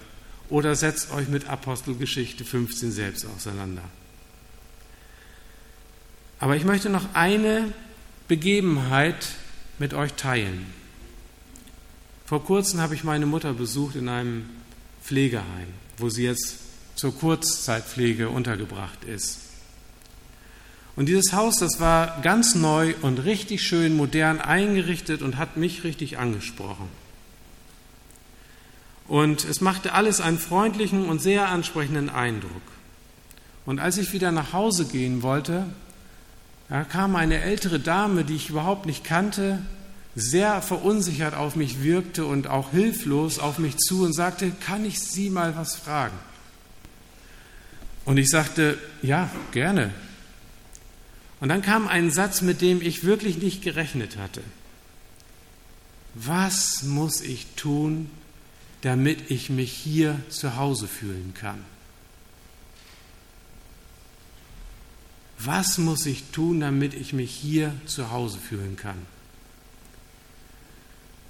oder 0.49 0.73
setzt 0.73 1.11
euch 1.11 1.27
mit 1.27 1.47
Apostelgeschichte 1.47 2.43
15 2.43 2.91
selbst 2.91 3.27
auseinander. 3.27 3.83
Aber 6.39 6.55
ich 6.55 6.65
möchte 6.65 6.89
noch 6.89 7.13
eine 7.13 7.71
Begebenheit 8.27 9.27
mit 9.77 9.93
euch 9.93 10.13
teilen. 10.13 10.65
Vor 12.25 12.43
kurzem 12.43 12.79
habe 12.79 12.95
ich 12.95 13.03
meine 13.03 13.27
Mutter 13.27 13.53
besucht 13.53 13.95
in 13.95 14.09
einem 14.09 14.49
Pflegeheim, 15.03 15.67
wo 15.99 16.09
sie 16.09 16.23
jetzt 16.23 16.55
zur 16.95 17.15
Kurzzeitpflege 17.15 18.27
untergebracht 18.27 19.03
ist. 19.03 19.50
Und 20.95 21.07
dieses 21.07 21.33
Haus, 21.33 21.55
das 21.57 21.79
war 21.79 22.21
ganz 22.21 22.53
neu 22.55 22.93
und 23.01 23.19
richtig 23.19 23.63
schön 23.63 23.95
modern 23.95 24.41
eingerichtet 24.41 25.21
und 25.21 25.37
hat 25.37 25.57
mich 25.57 25.83
richtig 25.83 26.17
angesprochen. 26.17 26.89
Und 29.07 29.43
es 29.45 29.61
machte 29.61 29.93
alles 29.93 30.21
einen 30.21 30.39
freundlichen 30.39 31.05
und 31.05 31.21
sehr 31.21 31.49
ansprechenden 31.49 32.09
Eindruck. 32.09 32.61
Und 33.65 33.79
als 33.79 33.97
ich 33.97 34.13
wieder 34.13 34.31
nach 34.31 34.53
Hause 34.53 34.85
gehen 34.85 35.21
wollte, 35.21 35.65
da 36.69 36.83
kam 36.83 37.15
eine 37.15 37.41
ältere 37.41 37.79
Dame, 37.79 38.23
die 38.23 38.35
ich 38.35 38.49
überhaupt 38.49 38.85
nicht 38.85 39.03
kannte, 39.03 39.59
sehr 40.15 40.61
verunsichert 40.61 41.35
auf 41.35 41.55
mich 41.55 41.83
wirkte 41.83 42.25
und 42.25 42.47
auch 42.47 42.71
hilflos 42.71 43.39
auf 43.39 43.59
mich 43.59 43.77
zu 43.77 44.03
und 44.03 44.13
sagte, 44.13 44.51
kann 44.65 44.85
ich 44.85 44.99
Sie 44.99 45.29
mal 45.29 45.55
was 45.55 45.75
fragen? 45.75 46.17
Und 48.03 48.17
ich 48.17 48.29
sagte, 48.29 48.77
ja, 49.01 49.29
gerne. 49.51 49.91
Und 51.41 51.49
dann 51.49 51.63
kam 51.63 51.87
ein 51.87 52.11
Satz, 52.11 52.41
mit 52.41 52.61
dem 52.61 52.81
ich 52.81 53.03
wirklich 53.03 53.39
nicht 53.39 53.63
gerechnet 53.63 54.17
hatte. 54.17 54.41
Was 56.13 56.83
muss 56.83 57.19
ich 57.21 57.47
tun, 57.55 58.09
damit 58.81 59.31
ich 59.31 59.49
mich 59.49 59.73
hier 59.73 60.19
zu 60.29 60.55
Hause 60.55 60.87
fühlen 60.87 61.33
kann? 61.33 61.65
Was 65.39 65.79
muss 65.79 66.05
ich 66.05 66.25
tun, 66.31 66.59
damit 66.59 66.93
ich 66.93 67.13
mich 67.13 67.31
hier 67.31 67.73
zu 67.87 68.11
Hause 68.11 68.37
fühlen 68.37 68.75
kann? 68.75 68.97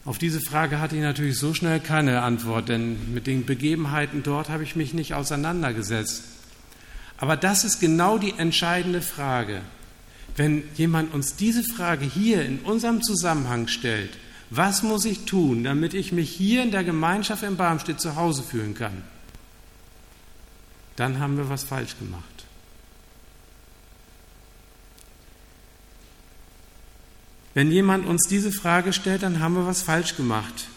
Auf 0.04 0.18
diese 0.18 0.42
Frage 0.42 0.80
hatte 0.80 0.98
ich 0.98 1.02
natürlich 1.02 1.38
so 1.38 1.54
schnell 1.54 1.80
keine 1.80 2.22
Antwort, 2.24 2.68
denn 2.68 3.14
mit 3.14 3.28
den 3.28 3.46
Begebenheiten 3.46 4.24
dort 4.24 4.50
habe 4.50 4.64
ich 4.64 4.76
mich 4.76 4.94
nicht 4.94 5.14
auseinandergesetzt. 5.14 6.24
Aber 7.18 7.38
das 7.38 7.64
ist 7.64 7.80
genau 7.80 8.18
die 8.18 8.34
entscheidende 8.38 9.02
Frage. 9.02 9.62
Wenn 10.36 10.64
jemand 10.76 11.14
uns 11.14 11.36
diese 11.36 11.64
Frage 11.64 12.06
hier 12.06 12.46
in 12.46 12.60
unserem 12.60 13.02
Zusammenhang 13.02 13.68
stellt, 13.68 14.18
was 14.50 14.84
muss 14.84 15.06
ich 15.06 15.26
tun, 15.26 15.64
damit 15.64 15.94
ich 15.94 16.12
mich 16.12 16.30
hier 16.30 16.64
in 16.64 16.72
der 16.72 16.84
Gemeinschaft 16.84 17.44
in 17.44 17.58
Barmstedt 17.58 18.02
zu 18.02 18.16
Hause 18.16 18.44
fühlen 18.44 18.74
kann? 18.74 19.04
Dann 20.96 21.20
haben 21.20 21.38
wir 21.38 21.50
was 21.50 21.64
falsch 21.64 21.98
gemacht. 21.98 22.26
Wenn 27.54 27.72
jemand 27.72 28.06
uns 28.06 28.28
diese 28.28 28.52
Frage 28.52 28.94
stellt, 28.94 29.24
dann 29.24 29.40
haben 29.40 29.56
wir 29.56 29.66
was 29.66 29.82
falsch 29.82 30.16
gemacht. 30.16 30.68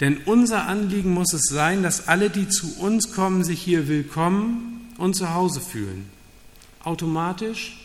Denn 0.00 0.18
unser 0.26 0.66
Anliegen 0.66 1.12
muss 1.12 1.32
es 1.32 1.42
sein, 1.50 1.82
dass 1.82 2.08
alle, 2.08 2.30
die 2.30 2.48
zu 2.48 2.78
uns 2.78 3.12
kommen, 3.12 3.42
sich 3.42 3.60
hier 3.60 3.88
willkommen 3.88 4.92
und 4.98 5.14
zu 5.14 5.34
Hause 5.34 5.60
fühlen. 5.60 6.08
Automatisch 6.84 7.76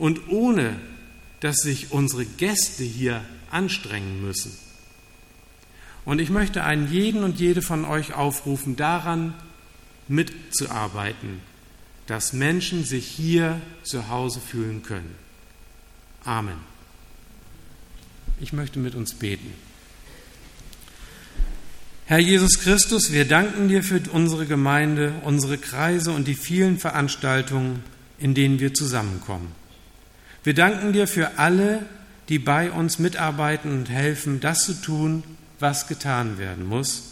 und 0.00 0.28
ohne, 0.28 0.74
dass 1.40 1.58
sich 1.58 1.92
unsere 1.92 2.24
Gäste 2.24 2.82
hier 2.82 3.22
anstrengen 3.50 4.22
müssen. 4.22 4.52
Und 6.04 6.20
ich 6.20 6.30
möchte 6.30 6.64
einen 6.64 6.90
jeden 6.90 7.22
und 7.22 7.38
jede 7.38 7.62
von 7.62 7.84
euch 7.84 8.14
aufrufen, 8.14 8.76
daran 8.76 9.34
mitzuarbeiten, 10.08 11.40
dass 12.06 12.32
Menschen 12.32 12.84
sich 12.84 13.06
hier 13.06 13.60
zu 13.82 14.08
Hause 14.08 14.40
fühlen 14.40 14.82
können. 14.82 15.14
Amen. 16.24 16.56
Ich 18.40 18.52
möchte 18.52 18.78
mit 18.78 18.94
uns 18.94 19.14
beten. 19.14 19.52
Herr 22.06 22.18
Jesus 22.18 22.58
Christus, 22.58 23.12
wir 23.12 23.26
danken 23.26 23.68
dir 23.68 23.84
für 23.84 24.00
unsere 24.12 24.46
Gemeinde, 24.46 25.12
unsere 25.24 25.58
Kreise 25.58 26.10
und 26.10 26.26
die 26.26 26.34
vielen 26.34 26.78
Veranstaltungen, 26.78 27.84
in 28.18 28.34
denen 28.34 28.58
wir 28.58 28.74
zusammenkommen. 28.74 29.59
Wir 30.42 30.54
danken 30.54 30.92
dir 30.92 31.06
für 31.06 31.38
alle, 31.38 31.84
die 32.28 32.38
bei 32.38 32.70
uns 32.70 32.98
mitarbeiten 32.98 33.72
und 33.72 33.90
helfen, 33.90 34.40
das 34.40 34.64
zu 34.64 34.80
tun, 34.80 35.22
was 35.58 35.86
getan 35.86 36.38
werden 36.38 36.64
muss, 36.64 37.02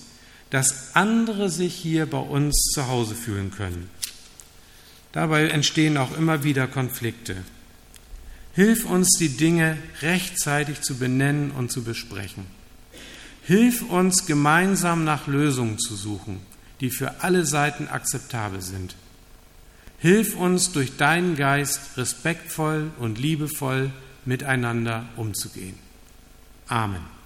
dass 0.50 0.94
andere 0.94 1.50
sich 1.50 1.74
hier 1.74 2.06
bei 2.06 2.18
uns 2.18 2.54
zu 2.72 2.88
Hause 2.88 3.14
fühlen 3.14 3.50
können. 3.50 3.90
Dabei 5.12 5.48
entstehen 5.48 5.96
auch 5.96 6.16
immer 6.16 6.44
wieder 6.44 6.66
Konflikte. 6.66 7.36
Hilf 8.54 8.86
uns, 8.86 9.10
die 9.18 9.36
Dinge 9.36 9.76
rechtzeitig 10.00 10.80
zu 10.80 10.96
benennen 10.96 11.50
und 11.50 11.70
zu 11.70 11.84
besprechen. 11.84 12.46
Hilf 13.42 13.82
uns, 13.82 14.26
gemeinsam 14.26 15.04
nach 15.04 15.26
Lösungen 15.26 15.78
zu 15.78 15.96
suchen, 15.96 16.40
die 16.80 16.90
für 16.90 17.22
alle 17.22 17.44
Seiten 17.44 17.88
akzeptabel 17.88 18.60
sind. 18.60 18.94
Hilf 19.98 20.37
uns, 20.37 20.72
durch 20.72 20.96
deinen 20.96 21.37
Geist 21.37 21.96
respektvoll 21.96 22.90
und 22.98 23.18
liebevoll 23.18 23.90
miteinander 24.24 25.08
umzugehen. 25.16 25.78
Amen. 26.68 27.17